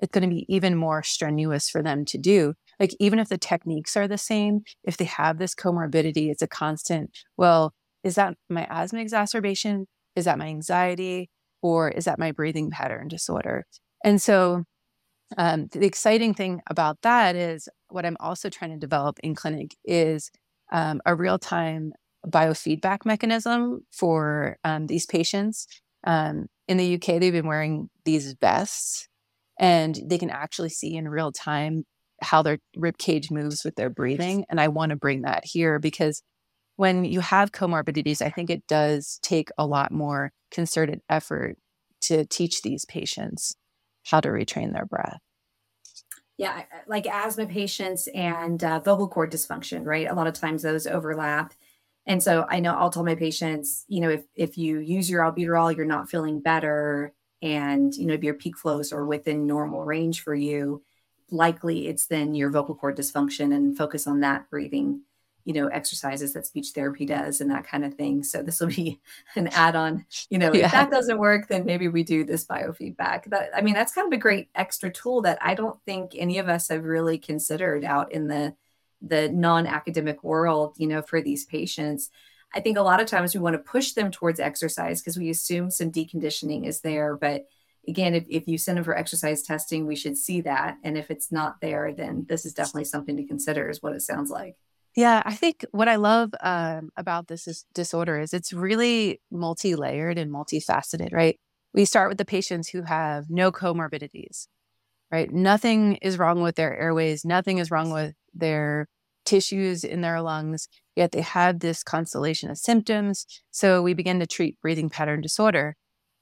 It's 0.00 0.10
going 0.10 0.28
to 0.28 0.34
be 0.34 0.44
even 0.48 0.74
more 0.74 1.04
strenuous 1.04 1.70
for 1.70 1.84
them 1.84 2.04
to 2.06 2.18
do. 2.18 2.54
Like, 2.80 2.96
even 2.98 3.20
if 3.20 3.28
the 3.28 3.38
techniques 3.38 3.96
are 3.96 4.08
the 4.08 4.18
same, 4.18 4.62
if 4.82 4.96
they 4.96 5.04
have 5.04 5.38
this 5.38 5.54
comorbidity, 5.54 6.30
it's 6.30 6.42
a 6.42 6.48
constant, 6.48 7.10
well, 7.36 7.74
is 8.02 8.16
that 8.16 8.34
my 8.48 8.66
asthma 8.68 9.00
exacerbation? 9.00 9.86
Is 10.18 10.26
that 10.26 10.38
my 10.38 10.46
anxiety? 10.46 11.30
Or 11.62 11.88
is 11.88 12.04
that 12.04 12.18
my 12.18 12.32
breathing 12.32 12.70
pattern 12.70 13.08
disorder? 13.08 13.66
And 14.04 14.20
so, 14.22 14.64
um, 15.36 15.68
the 15.72 15.86
exciting 15.86 16.32
thing 16.32 16.60
about 16.68 17.02
that 17.02 17.36
is 17.36 17.68
what 17.88 18.06
I'm 18.06 18.16
also 18.20 18.48
trying 18.48 18.70
to 18.70 18.78
develop 18.78 19.18
in 19.22 19.34
clinic 19.34 19.74
is 19.84 20.30
um, 20.72 21.00
a 21.04 21.14
real 21.14 21.38
time 21.38 21.92
biofeedback 22.26 23.04
mechanism 23.04 23.80
for 23.90 24.56
um, 24.64 24.86
these 24.86 25.06
patients 25.06 25.66
um, 26.04 26.46
in 26.66 26.76
the 26.76 26.94
UK, 26.94 27.20
they've 27.20 27.32
been 27.32 27.46
wearing 27.46 27.90
these 28.04 28.34
vests 28.34 29.08
and 29.58 29.98
they 30.04 30.18
can 30.18 30.30
actually 30.30 30.68
see 30.68 30.94
in 30.94 31.08
real 31.08 31.32
time 31.32 31.84
how 32.22 32.42
their 32.42 32.58
rib 32.76 32.98
cage 32.98 33.30
moves 33.30 33.64
with 33.64 33.74
their 33.76 33.90
breathing. 33.90 34.44
And 34.48 34.60
I 34.60 34.68
want 34.68 34.90
to 34.90 34.96
bring 34.96 35.22
that 35.22 35.44
here 35.44 35.78
because 35.78 36.22
when 36.78 37.04
you 37.04 37.18
have 37.18 37.50
comorbidities, 37.50 38.22
I 38.22 38.30
think 38.30 38.50
it 38.50 38.64
does 38.68 39.18
take 39.20 39.50
a 39.58 39.66
lot 39.66 39.90
more 39.90 40.32
concerted 40.52 41.00
effort 41.10 41.56
to 42.02 42.24
teach 42.24 42.62
these 42.62 42.84
patients 42.84 43.56
how 44.06 44.20
to 44.20 44.28
retrain 44.28 44.72
their 44.72 44.86
breath. 44.86 45.18
Yeah, 46.36 46.62
like 46.86 47.08
asthma 47.08 47.46
patients 47.46 48.06
and 48.14 48.62
uh, 48.62 48.78
vocal 48.78 49.08
cord 49.08 49.32
dysfunction, 49.32 49.84
right? 49.84 50.08
A 50.08 50.14
lot 50.14 50.28
of 50.28 50.34
times 50.34 50.62
those 50.62 50.86
overlap. 50.86 51.52
And 52.06 52.22
so 52.22 52.46
I 52.48 52.60
know 52.60 52.76
I'll 52.76 52.90
tell 52.90 53.04
my 53.04 53.16
patients, 53.16 53.84
you 53.88 54.00
know, 54.00 54.10
if 54.10 54.22
if 54.36 54.56
you 54.56 54.78
use 54.78 55.10
your 55.10 55.24
albuterol, 55.24 55.76
you're 55.76 55.84
not 55.84 56.08
feeling 56.08 56.40
better, 56.40 57.12
and 57.42 57.92
you 57.92 58.06
know, 58.06 58.14
if 58.14 58.22
your 58.22 58.34
peak 58.34 58.56
flows 58.56 58.92
are 58.92 59.04
within 59.04 59.48
normal 59.48 59.84
range 59.84 60.22
for 60.22 60.34
you, 60.34 60.84
likely 61.32 61.88
it's 61.88 62.06
then 62.06 62.36
your 62.36 62.50
vocal 62.50 62.76
cord 62.76 62.96
dysfunction 62.96 63.52
and 63.52 63.76
focus 63.76 64.06
on 64.06 64.20
that 64.20 64.48
breathing, 64.48 65.02
you 65.48 65.54
know, 65.54 65.68
exercises 65.68 66.34
that 66.34 66.44
speech 66.44 66.72
therapy 66.74 67.06
does 67.06 67.40
and 67.40 67.50
that 67.50 67.66
kind 67.66 67.82
of 67.82 67.94
thing. 67.94 68.22
So 68.22 68.42
this 68.42 68.60
will 68.60 68.66
be 68.82 69.00
an 69.34 69.46
add-on, 69.48 70.04
you 70.28 70.36
know, 70.36 70.52
yeah. 70.52 70.66
if 70.66 70.72
that 70.72 70.90
doesn't 70.90 71.16
work, 71.16 71.48
then 71.48 71.64
maybe 71.64 71.88
we 71.88 72.02
do 72.02 72.22
this 72.22 72.44
biofeedback. 72.44 73.24
That 73.30 73.48
I 73.56 73.62
mean, 73.62 73.72
that's 73.72 73.94
kind 73.94 74.06
of 74.06 74.12
a 74.12 74.20
great 74.20 74.50
extra 74.54 74.90
tool 74.90 75.22
that 75.22 75.38
I 75.40 75.54
don't 75.54 75.80
think 75.86 76.10
any 76.14 76.36
of 76.36 76.50
us 76.50 76.68
have 76.68 76.84
really 76.84 77.16
considered 77.16 77.82
out 77.82 78.12
in 78.12 78.28
the 78.28 78.54
the 79.00 79.28
non-academic 79.28 80.24
world 80.24 80.74
you 80.76 80.86
know 80.88 81.00
for 81.02 81.22
these 81.22 81.44
patients 81.44 82.10
i 82.52 82.60
think 82.60 82.76
a 82.76 82.82
lot 82.82 83.00
of 83.00 83.06
times 83.06 83.32
we 83.32 83.40
want 83.40 83.54
to 83.54 83.58
push 83.58 83.92
them 83.92 84.10
towards 84.10 84.40
exercise 84.40 85.00
because 85.00 85.16
we 85.16 85.30
assume 85.30 85.70
some 85.70 85.92
deconditioning 85.92 86.66
is 86.66 86.80
there 86.80 87.16
but 87.16 87.46
again 87.86 88.12
if, 88.12 88.24
if 88.28 88.48
you 88.48 88.58
send 88.58 88.76
them 88.76 88.82
for 88.82 88.96
exercise 88.96 89.42
testing 89.42 89.86
we 89.86 89.94
should 89.94 90.18
see 90.18 90.40
that 90.40 90.76
and 90.82 90.98
if 90.98 91.12
it's 91.12 91.30
not 91.30 91.60
there 91.60 91.92
then 91.92 92.26
this 92.28 92.44
is 92.44 92.54
definitely 92.54 92.84
something 92.84 93.16
to 93.16 93.24
consider 93.24 93.68
is 93.68 93.84
what 93.84 93.94
it 93.94 94.02
sounds 94.02 94.30
like 94.30 94.56
yeah 94.98 95.22
i 95.24 95.34
think 95.34 95.64
what 95.70 95.88
i 95.88 95.96
love 95.96 96.30
um, 96.40 96.90
about 96.96 97.28
this 97.28 97.46
is 97.46 97.64
disorder 97.74 98.20
is 98.20 98.34
it's 98.34 98.52
really 98.52 99.20
multi-layered 99.30 100.18
and 100.18 100.30
multifaceted 100.30 101.12
right 101.12 101.38
we 101.72 101.84
start 101.84 102.08
with 102.08 102.18
the 102.18 102.24
patients 102.24 102.68
who 102.68 102.82
have 102.82 103.26
no 103.30 103.50
comorbidities 103.50 104.46
right 105.10 105.32
nothing 105.32 105.96
is 105.96 106.18
wrong 106.18 106.42
with 106.42 106.56
their 106.56 106.76
airways 106.76 107.24
nothing 107.24 107.58
is 107.58 107.70
wrong 107.70 107.90
with 107.90 108.14
their 108.34 108.86
tissues 109.28 109.84
in 109.84 110.00
their 110.00 110.22
lungs, 110.22 110.68
yet 110.96 111.12
they 111.12 111.20
have 111.20 111.60
this 111.60 111.82
constellation 111.82 112.50
of 112.50 112.56
symptoms. 112.56 113.26
So 113.50 113.82
we 113.82 113.92
begin 113.92 114.18
to 114.20 114.26
treat 114.26 114.58
breathing 114.62 114.88
pattern 114.88 115.20
disorder. 115.20 115.76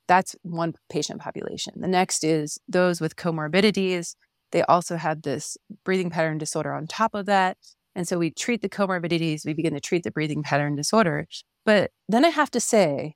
That's 0.08 0.34
one 0.42 0.74
patient 0.90 1.20
population. 1.20 1.74
The 1.76 1.86
next 1.86 2.24
is 2.24 2.58
those 2.68 3.00
with 3.00 3.14
comorbidities. 3.14 4.16
They 4.50 4.62
also 4.62 4.96
have 4.96 5.22
this 5.22 5.56
breathing 5.84 6.10
pattern 6.10 6.38
disorder 6.38 6.72
on 6.74 6.88
top 6.88 7.14
of 7.14 7.26
that. 7.26 7.56
And 7.96 8.06
so 8.06 8.18
we 8.18 8.30
treat 8.30 8.60
the 8.60 8.68
comorbidities, 8.68 9.46
we 9.46 9.54
begin 9.54 9.72
to 9.72 9.80
treat 9.80 10.04
the 10.04 10.10
breathing 10.10 10.42
pattern 10.42 10.76
disorder. 10.76 11.26
But 11.64 11.90
then 12.08 12.26
I 12.26 12.28
have 12.28 12.50
to 12.50 12.60
say, 12.60 13.14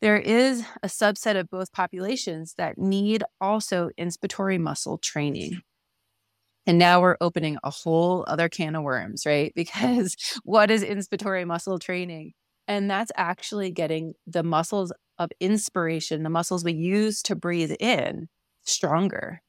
there 0.00 0.16
is 0.16 0.64
a 0.84 0.86
subset 0.86 1.36
of 1.36 1.50
both 1.50 1.72
populations 1.72 2.54
that 2.56 2.78
need 2.78 3.24
also 3.40 3.90
inspiratory 3.98 4.60
muscle 4.60 4.98
training. 4.98 5.60
And 6.64 6.78
now 6.78 7.00
we're 7.00 7.16
opening 7.20 7.58
a 7.64 7.70
whole 7.70 8.24
other 8.28 8.48
can 8.48 8.76
of 8.76 8.84
worms, 8.84 9.26
right? 9.26 9.52
Because 9.56 10.14
what 10.44 10.70
is 10.70 10.84
inspiratory 10.84 11.44
muscle 11.44 11.80
training? 11.80 12.34
And 12.68 12.88
that's 12.88 13.10
actually 13.16 13.72
getting 13.72 14.14
the 14.28 14.44
muscles 14.44 14.92
of 15.18 15.30
inspiration, 15.40 16.22
the 16.22 16.30
muscles 16.30 16.62
we 16.62 16.74
use 16.74 17.20
to 17.22 17.34
breathe 17.34 17.74
in, 17.80 18.28
stronger. 18.62 19.40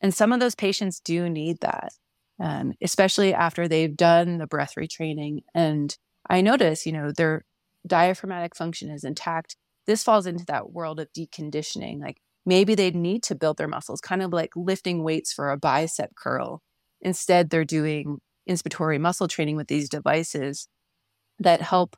And 0.00 0.14
some 0.14 0.32
of 0.32 0.40
those 0.40 0.54
patients 0.54 1.00
do 1.00 1.28
need 1.28 1.58
that, 1.60 1.92
um, 2.40 2.72
especially 2.82 3.34
after 3.34 3.66
they've 3.66 3.96
done 3.96 4.38
the 4.38 4.46
breath 4.46 4.74
retraining. 4.76 5.40
And 5.54 5.96
I 6.28 6.40
notice, 6.40 6.86
you 6.86 6.92
know, 6.92 7.12
their 7.12 7.44
diaphragmatic 7.86 8.54
function 8.56 8.90
is 8.90 9.04
intact. 9.04 9.56
This 9.86 10.04
falls 10.04 10.26
into 10.26 10.44
that 10.46 10.72
world 10.72 11.00
of 11.00 11.08
deconditioning. 11.12 12.00
Like 12.00 12.18
maybe 12.44 12.74
they 12.74 12.90
need 12.90 13.22
to 13.24 13.34
build 13.34 13.56
their 13.56 13.68
muscles, 13.68 14.00
kind 14.00 14.22
of 14.22 14.32
like 14.32 14.50
lifting 14.54 15.02
weights 15.02 15.32
for 15.32 15.50
a 15.50 15.56
bicep 15.58 16.10
curl. 16.16 16.62
Instead, 17.00 17.50
they're 17.50 17.64
doing 17.64 18.18
inspiratory 18.48 19.00
muscle 19.00 19.28
training 19.28 19.56
with 19.56 19.68
these 19.68 19.88
devices 19.88 20.68
that 21.38 21.60
help 21.60 21.96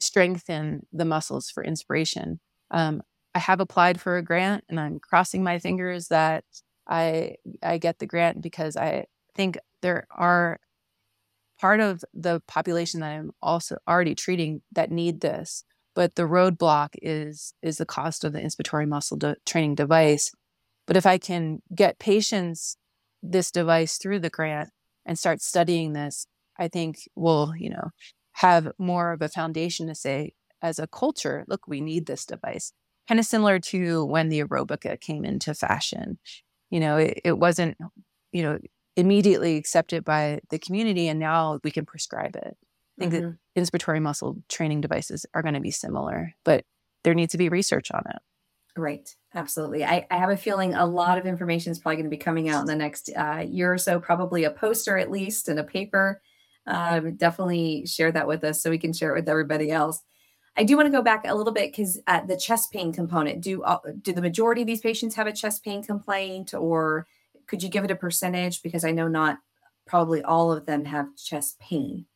strengthen 0.00 0.86
the 0.92 1.04
muscles 1.04 1.50
for 1.50 1.62
inspiration. 1.62 2.40
Um, 2.70 3.02
I 3.34 3.38
have 3.38 3.60
applied 3.60 4.00
for 4.00 4.16
a 4.16 4.22
grant 4.22 4.64
and 4.68 4.78
I'm 4.78 4.98
crossing 4.98 5.42
my 5.42 5.58
fingers 5.58 6.08
that 6.08 6.44
I 6.88 7.36
I 7.62 7.78
get 7.78 7.98
the 7.98 8.06
grant 8.06 8.42
because 8.42 8.76
I 8.76 9.06
think 9.34 9.58
there 9.80 10.06
are 10.10 10.60
part 11.60 11.80
of 11.80 12.04
the 12.12 12.40
population 12.48 13.00
that 13.00 13.12
I'm 13.12 13.30
also 13.40 13.76
already 13.88 14.14
treating 14.14 14.62
that 14.72 14.90
need 14.90 15.20
this, 15.20 15.64
but 15.94 16.16
the 16.16 16.24
roadblock 16.24 16.90
is 17.00 17.54
is 17.62 17.78
the 17.78 17.86
cost 17.86 18.24
of 18.24 18.32
the 18.32 18.40
inspiratory 18.40 18.88
muscle 18.88 19.16
de- 19.16 19.36
training 19.46 19.76
device. 19.76 20.32
But 20.86 20.96
if 20.96 21.06
I 21.06 21.18
can 21.18 21.62
get 21.74 21.98
patients 21.98 22.76
this 23.22 23.50
device 23.50 23.98
through 23.98 24.18
the 24.20 24.30
grant 24.30 24.70
and 25.06 25.18
start 25.18 25.40
studying 25.40 25.92
this, 25.92 26.26
I 26.58 26.68
think 26.68 27.08
we'll, 27.14 27.52
you 27.56 27.70
know, 27.70 27.90
have 28.32 28.72
more 28.78 29.12
of 29.12 29.22
a 29.22 29.28
foundation 29.28 29.86
to 29.86 29.94
say 29.94 30.32
as 30.60 30.78
a 30.78 30.86
culture, 30.86 31.44
look, 31.48 31.66
we 31.66 31.80
need 31.80 32.06
this 32.06 32.24
device. 32.26 32.72
Kind 33.08 33.20
of 33.20 33.26
similar 33.26 33.58
to 33.58 34.04
when 34.04 34.28
the 34.28 34.42
Aerobika 34.42 35.00
came 35.00 35.24
into 35.24 35.54
fashion. 35.54 36.18
You 36.70 36.80
know, 36.80 36.96
it, 36.96 37.20
it 37.24 37.38
wasn't, 37.38 37.76
you 38.32 38.42
know, 38.42 38.58
immediately 38.96 39.56
accepted 39.56 40.04
by 40.04 40.40
the 40.50 40.58
community 40.58 41.08
and 41.08 41.18
now 41.18 41.58
we 41.64 41.70
can 41.70 41.86
prescribe 41.86 42.36
it. 42.36 42.56
I 42.98 43.00
think 43.00 43.12
mm-hmm. 43.14 43.30
that 43.30 43.60
inspiratory 43.60 44.02
muscle 44.02 44.36
training 44.48 44.80
devices 44.80 45.24
are 45.34 45.42
going 45.42 45.54
to 45.54 45.60
be 45.60 45.70
similar, 45.70 46.34
but 46.44 46.64
there 47.04 47.14
needs 47.14 47.32
to 47.32 47.38
be 47.38 47.48
research 47.48 47.90
on 47.90 48.02
it. 48.10 48.20
Right. 48.76 49.14
Absolutely. 49.34 49.84
I, 49.84 50.06
I 50.10 50.16
have 50.16 50.30
a 50.30 50.36
feeling 50.36 50.74
a 50.74 50.86
lot 50.86 51.18
of 51.18 51.26
information 51.26 51.72
is 51.72 51.78
probably 51.78 51.96
going 51.96 52.10
to 52.10 52.16
be 52.16 52.16
coming 52.16 52.48
out 52.48 52.60
in 52.60 52.66
the 52.66 52.76
next 52.76 53.10
uh, 53.16 53.44
year 53.46 53.72
or 53.72 53.78
so, 53.78 53.98
probably 54.00 54.44
a 54.44 54.50
poster 54.50 54.98
at 54.98 55.10
least 55.10 55.48
and 55.48 55.58
a 55.58 55.64
paper. 55.64 56.22
Um, 56.66 57.16
definitely 57.16 57.86
share 57.86 58.12
that 58.12 58.28
with 58.28 58.44
us 58.44 58.62
so 58.62 58.70
we 58.70 58.78
can 58.78 58.92
share 58.92 59.10
it 59.10 59.20
with 59.20 59.28
everybody 59.28 59.70
else. 59.70 60.02
I 60.56 60.64
do 60.64 60.76
want 60.76 60.86
to 60.86 60.92
go 60.92 61.02
back 61.02 61.24
a 61.26 61.34
little 61.34 61.52
bit 61.52 61.72
because 61.72 62.00
uh, 62.06 62.24
the 62.24 62.36
chest 62.36 62.72
pain 62.72 62.92
component. 62.92 63.40
Do 63.40 63.62
uh, 63.62 63.78
do 64.00 64.12
the 64.12 64.20
majority 64.20 64.60
of 64.60 64.66
these 64.66 64.82
patients 64.82 65.14
have 65.14 65.26
a 65.26 65.32
chest 65.32 65.64
pain 65.64 65.82
complaint, 65.82 66.52
or 66.52 67.06
could 67.52 67.62
you 67.62 67.68
give 67.68 67.84
it 67.84 67.90
a 67.90 67.96
percentage? 67.96 68.62
Because 68.62 68.82
I 68.82 68.92
know 68.92 69.08
not 69.08 69.36
probably 69.86 70.22
all 70.22 70.50
of 70.50 70.64
them 70.64 70.86
have 70.86 71.14
chest 71.18 71.58
pain. 71.60 72.06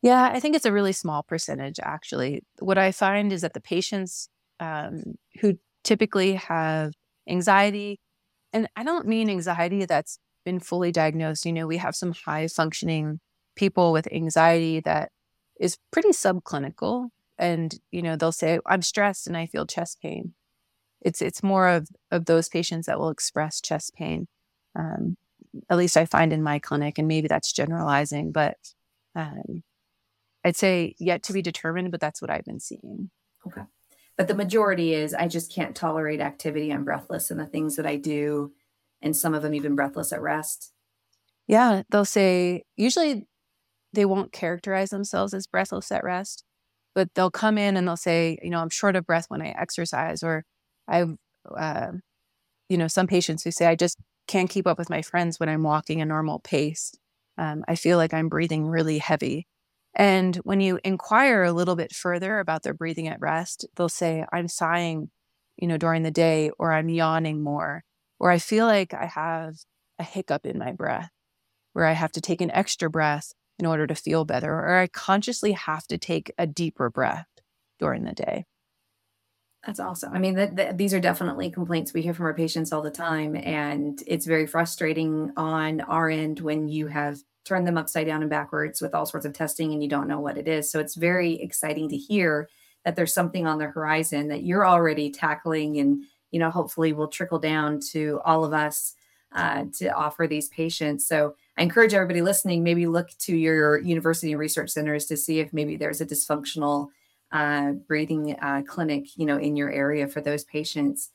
Yeah, 0.00 0.30
I 0.32 0.40
think 0.40 0.56
it's 0.56 0.64
a 0.64 0.72
really 0.72 0.94
small 0.94 1.22
percentage 1.22 1.78
actually. 1.82 2.44
What 2.60 2.78
I 2.78 2.90
find 2.90 3.30
is 3.30 3.42
that 3.42 3.52
the 3.52 3.60
patients 3.60 4.30
um, 4.58 5.02
who 5.42 5.58
typically 5.84 6.36
have 6.36 6.94
anxiety, 7.28 8.00
and 8.54 8.68
I 8.74 8.82
don't 8.82 9.06
mean 9.06 9.28
anxiety 9.28 9.84
that's 9.84 10.18
been 10.46 10.60
fully 10.60 10.92
diagnosed. 10.92 11.44
You 11.44 11.52
know, 11.52 11.66
we 11.66 11.76
have 11.76 11.94
some 11.94 12.14
high 12.14 12.48
functioning 12.48 13.20
people 13.56 13.92
with 13.92 14.10
anxiety 14.10 14.80
that 14.80 15.10
is 15.60 15.76
pretty 15.90 16.12
subclinical, 16.12 17.10
and 17.36 17.78
you 17.90 18.00
know 18.00 18.16
they'll 18.16 18.32
say, 18.32 18.60
"I'm 18.64 18.80
stressed 18.80 19.26
and 19.26 19.36
I 19.36 19.44
feel 19.44 19.66
chest 19.66 20.00
pain." 20.00 20.32
It's 21.02 21.20
it's 21.20 21.42
more 21.42 21.68
of 21.68 21.90
of 22.10 22.24
those 22.24 22.48
patients 22.48 22.86
that 22.86 22.98
will 22.98 23.10
express 23.10 23.60
chest 23.60 23.92
pain 23.94 24.26
um, 24.76 25.16
at 25.68 25.76
least 25.76 25.96
I 25.96 26.04
find 26.04 26.32
in 26.32 26.42
my 26.42 26.58
clinic, 26.58 26.98
and 26.98 27.08
maybe 27.08 27.28
that's 27.28 27.52
generalizing, 27.52 28.32
but 28.32 28.56
um, 29.14 29.62
I'd 30.44 30.56
say 30.56 30.94
yet 30.98 31.22
to 31.24 31.32
be 31.32 31.42
determined, 31.42 31.90
but 31.90 32.00
that's 32.00 32.22
what 32.22 32.30
I've 32.30 32.44
been 32.44 32.60
seeing. 32.60 33.10
Okay. 33.46 33.62
But 34.16 34.28
the 34.28 34.34
majority 34.34 34.94
is 34.94 35.14
I 35.14 35.28
just 35.28 35.52
can't 35.52 35.74
tolerate 35.74 36.20
activity. 36.20 36.70
I'm 36.70 36.84
breathless 36.84 37.30
in 37.30 37.38
the 37.38 37.46
things 37.46 37.76
that 37.76 37.86
I 37.86 37.96
do, 37.96 38.52
and 39.02 39.16
some 39.16 39.34
of 39.34 39.42
them 39.42 39.54
even 39.54 39.74
breathless 39.74 40.12
at 40.12 40.20
rest. 40.20 40.72
Yeah, 41.46 41.82
they'll 41.90 42.04
say, 42.04 42.64
usually 42.76 43.26
they 43.92 44.04
won't 44.04 44.30
characterize 44.30 44.90
themselves 44.90 45.34
as 45.34 45.46
breathless 45.46 45.90
at 45.90 46.04
rest, 46.04 46.44
but 46.94 47.08
they'll 47.14 47.30
come 47.30 47.58
in 47.58 47.76
and 47.76 47.88
they'll 47.88 47.96
say, 47.96 48.38
you 48.42 48.50
know, 48.50 48.60
I'm 48.60 48.70
short 48.70 48.94
of 48.94 49.06
breath 49.06 49.26
when 49.28 49.42
I 49.42 49.48
exercise, 49.48 50.22
or 50.22 50.44
I've, 50.86 51.16
uh, 51.56 51.92
you 52.68 52.76
know, 52.76 52.88
some 52.88 53.06
patients 53.06 53.42
who 53.42 53.50
say, 53.50 53.66
I 53.66 53.74
just 53.74 53.98
can't 54.30 54.48
keep 54.48 54.66
up 54.66 54.78
with 54.78 54.88
my 54.88 55.02
friends 55.02 55.40
when 55.40 55.48
I'm 55.48 55.64
walking 55.64 56.00
a 56.00 56.06
normal 56.06 56.38
pace. 56.38 56.92
Um, 57.36 57.64
I 57.66 57.74
feel 57.74 57.96
like 57.98 58.14
I'm 58.14 58.28
breathing 58.28 58.64
really 58.64 58.98
heavy. 58.98 59.48
And 59.94 60.36
when 60.36 60.60
you 60.60 60.78
inquire 60.84 61.42
a 61.42 61.52
little 61.52 61.74
bit 61.74 61.92
further 61.92 62.38
about 62.38 62.62
their 62.62 62.72
breathing 62.72 63.08
at 63.08 63.20
rest, 63.20 63.66
they'll 63.74 63.88
say, 63.88 64.24
I'm 64.32 64.46
sighing, 64.46 65.10
you 65.56 65.66
know, 65.66 65.76
during 65.76 66.04
the 66.04 66.12
day, 66.12 66.50
or 66.60 66.72
I'm 66.72 66.88
yawning 66.88 67.42
more, 67.42 67.82
or 68.20 68.30
I 68.30 68.38
feel 68.38 68.66
like 68.66 68.94
I 68.94 69.06
have 69.06 69.56
a 69.98 70.04
hiccup 70.04 70.46
in 70.46 70.58
my 70.58 70.70
breath, 70.70 71.10
where 71.72 71.86
I 71.86 71.92
have 71.92 72.12
to 72.12 72.20
take 72.20 72.40
an 72.40 72.52
extra 72.52 72.88
breath 72.88 73.32
in 73.58 73.66
order 73.66 73.88
to 73.88 73.96
feel 73.96 74.24
better, 74.24 74.52
or 74.52 74.76
I 74.76 74.86
consciously 74.86 75.52
have 75.52 75.88
to 75.88 75.98
take 75.98 76.32
a 76.38 76.46
deeper 76.46 76.88
breath 76.88 77.26
during 77.80 78.04
the 78.04 78.12
day. 78.12 78.44
That's 79.66 79.80
awesome. 79.80 80.14
I 80.14 80.18
mean, 80.18 80.34
the, 80.34 80.72
these 80.74 80.94
are 80.94 81.00
definitely 81.00 81.50
complaints 81.50 81.92
we 81.92 82.00
hear 82.00 82.14
from 82.14 82.24
our 82.24 82.34
patients 82.34 82.72
all 82.72 82.80
the 82.80 82.90
time. 82.90 83.36
And 83.36 84.02
it's 84.06 84.24
very 84.24 84.46
frustrating 84.46 85.32
on 85.36 85.82
our 85.82 86.08
end 86.08 86.40
when 86.40 86.68
you 86.68 86.86
have 86.86 87.18
turned 87.44 87.66
them 87.66 87.76
upside 87.76 88.06
down 88.06 88.22
and 88.22 88.30
backwards 88.30 88.80
with 88.80 88.94
all 88.94 89.04
sorts 89.04 89.26
of 89.26 89.34
testing 89.34 89.72
and 89.72 89.82
you 89.82 89.88
don't 89.88 90.08
know 90.08 90.20
what 90.20 90.38
it 90.38 90.48
is. 90.48 90.70
So 90.70 90.80
it's 90.80 90.94
very 90.94 91.34
exciting 91.42 91.90
to 91.90 91.96
hear 91.96 92.48
that 92.84 92.96
there's 92.96 93.12
something 93.12 93.46
on 93.46 93.58
the 93.58 93.66
horizon 93.66 94.28
that 94.28 94.44
you're 94.44 94.66
already 94.66 95.10
tackling 95.10 95.78
and, 95.78 96.04
you 96.30 96.38
know, 96.38 96.50
hopefully 96.50 96.94
will 96.94 97.08
trickle 97.08 97.38
down 97.38 97.80
to 97.92 98.20
all 98.24 98.44
of 98.46 98.54
us 98.54 98.94
uh, 99.32 99.64
to 99.74 99.88
offer 99.88 100.26
these 100.26 100.48
patients. 100.48 101.06
So 101.06 101.34
I 101.58 101.62
encourage 101.62 101.92
everybody 101.92 102.22
listening, 102.22 102.64
maybe 102.64 102.86
look 102.86 103.10
to 103.20 103.36
your 103.36 103.78
university 103.78 104.34
research 104.34 104.70
centers 104.70 105.04
to 105.06 105.16
see 105.18 105.40
if 105.40 105.52
maybe 105.52 105.76
there's 105.76 106.00
a 106.00 106.06
dysfunctional 106.06 106.88
uh, 107.32 107.72
breathing 107.72 108.36
uh, 108.40 108.62
clinic, 108.66 109.16
you 109.16 109.26
know, 109.26 109.38
in 109.38 109.56
your 109.56 109.70
area 109.70 110.06
for 110.06 110.20
those 110.20 110.44
patients. 110.44 111.10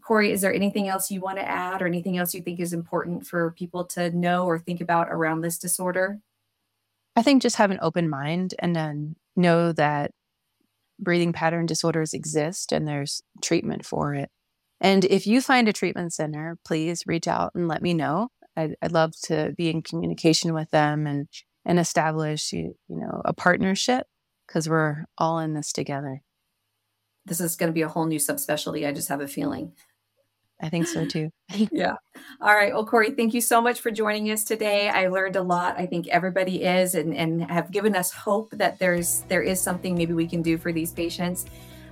Cori, 0.00 0.30
is 0.30 0.40
there 0.40 0.54
anything 0.54 0.86
else 0.88 1.10
you 1.10 1.20
want 1.20 1.38
to 1.38 1.48
add 1.48 1.82
or 1.82 1.86
anything 1.86 2.16
else 2.16 2.32
you 2.32 2.40
think 2.40 2.60
is 2.60 2.72
important 2.72 3.26
for 3.26 3.50
people 3.52 3.84
to 3.86 4.10
know 4.10 4.46
or 4.46 4.58
think 4.58 4.80
about 4.80 5.08
around 5.10 5.40
this 5.40 5.58
disorder? 5.58 6.20
I 7.16 7.22
think 7.22 7.42
just 7.42 7.56
have 7.56 7.70
an 7.70 7.78
open 7.82 8.08
mind 8.08 8.54
and 8.58 8.76
then 8.76 9.16
know 9.34 9.72
that 9.72 10.12
breathing 11.00 11.32
pattern 11.32 11.66
disorders 11.66 12.14
exist 12.14 12.72
and 12.72 12.86
there's 12.86 13.22
treatment 13.42 13.84
for 13.84 14.14
it. 14.14 14.30
And 14.80 15.04
if 15.06 15.26
you 15.26 15.40
find 15.40 15.68
a 15.68 15.72
treatment 15.72 16.12
center, 16.12 16.58
please 16.64 17.02
reach 17.06 17.26
out 17.26 17.52
and 17.54 17.66
let 17.66 17.82
me 17.82 17.94
know. 17.94 18.28
I'd, 18.56 18.76
I'd 18.80 18.92
love 18.92 19.12
to 19.24 19.54
be 19.56 19.70
in 19.70 19.82
communication 19.82 20.54
with 20.54 20.70
them 20.70 21.06
and 21.06 21.28
and 21.64 21.80
establish 21.80 22.52
you, 22.52 22.76
you 22.88 22.96
know 23.00 23.22
a 23.24 23.32
partnership 23.32 24.06
because 24.46 24.68
we're 24.68 25.04
all 25.18 25.38
in 25.38 25.54
this 25.54 25.72
together. 25.72 26.22
This 27.24 27.40
is 27.40 27.56
going 27.56 27.70
to 27.70 27.74
be 27.74 27.82
a 27.82 27.88
whole 27.88 28.06
new 28.06 28.18
subspecialty. 28.18 28.86
I 28.86 28.92
just 28.92 29.08
have 29.08 29.20
a 29.20 29.28
feeling. 29.28 29.72
I 30.60 30.68
think 30.70 30.86
so 30.86 31.04
too. 31.04 31.30
yeah. 31.70 31.94
All 32.40 32.54
right. 32.54 32.72
Well, 32.72 32.86
Cori, 32.86 33.10
thank 33.10 33.34
you 33.34 33.40
so 33.40 33.60
much 33.60 33.80
for 33.80 33.90
joining 33.90 34.30
us 34.30 34.44
today. 34.44 34.88
I 34.88 35.08
learned 35.08 35.36
a 35.36 35.42
lot. 35.42 35.78
I 35.78 35.86
think 35.86 36.08
everybody 36.08 36.64
is 36.64 36.94
and, 36.94 37.14
and 37.14 37.42
have 37.50 37.70
given 37.70 37.94
us 37.94 38.10
hope 38.10 38.52
that 38.52 38.78
there's 38.78 39.20
there 39.28 39.42
is 39.42 39.60
something 39.60 39.94
maybe 39.94 40.14
we 40.14 40.26
can 40.26 40.42
do 40.42 40.56
for 40.56 40.72
these 40.72 40.92
patients. 40.92 41.46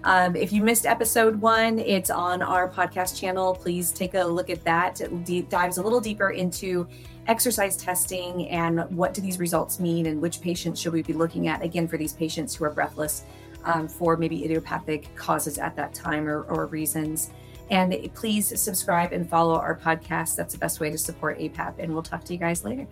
Um, 0.04 0.36
if 0.36 0.52
you 0.52 0.62
missed 0.62 0.84
episode 0.84 1.40
one, 1.40 1.78
it's 1.78 2.10
on 2.10 2.42
our 2.42 2.70
podcast 2.70 3.18
channel. 3.18 3.54
Please 3.54 3.90
take 3.90 4.14
a 4.14 4.22
look 4.22 4.50
at 4.50 4.62
that. 4.64 5.00
It 5.00 5.48
dives 5.48 5.78
a 5.78 5.82
little 5.82 6.00
deeper 6.00 6.30
into 6.30 6.86
exercise 7.26 7.76
testing 7.76 8.48
and 8.48 8.80
what 8.96 9.14
do 9.14 9.20
these 9.20 9.38
results 9.38 9.80
mean 9.80 10.06
and 10.06 10.20
which 10.20 10.40
patients 10.40 10.80
should 10.80 10.92
we 10.92 11.02
be 11.02 11.12
looking 11.12 11.48
at 11.48 11.62
again 11.62 11.88
for 11.88 11.96
these 11.96 12.12
patients 12.12 12.54
who 12.54 12.64
are 12.64 12.70
breathless 12.70 13.24
um, 13.64 13.88
for 13.88 14.16
maybe 14.16 14.44
idiopathic 14.44 15.14
causes 15.16 15.58
at 15.58 15.74
that 15.76 15.94
time 15.94 16.28
or, 16.28 16.42
or 16.42 16.66
reasons. 16.66 17.30
And 17.70 17.96
please 18.14 18.60
subscribe 18.60 19.12
and 19.12 19.28
follow 19.28 19.54
our 19.54 19.78
podcast. 19.78 20.36
That's 20.36 20.52
the 20.52 20.58
best 20.58 20.80
way 20.80 20.90
to 20.90 20.98
support 20.98 21.38
APAP. 21.38 21.76
And 21.78 21.92
we'll 21.92 22.02
talk 22.02 22.24
to 22.24 22.32
you 22.32 22.38
guys 22.38 22.62
later. 22.62 22.86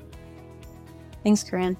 Thanks, 1.23 1.45
Corinne. 1.45 1.77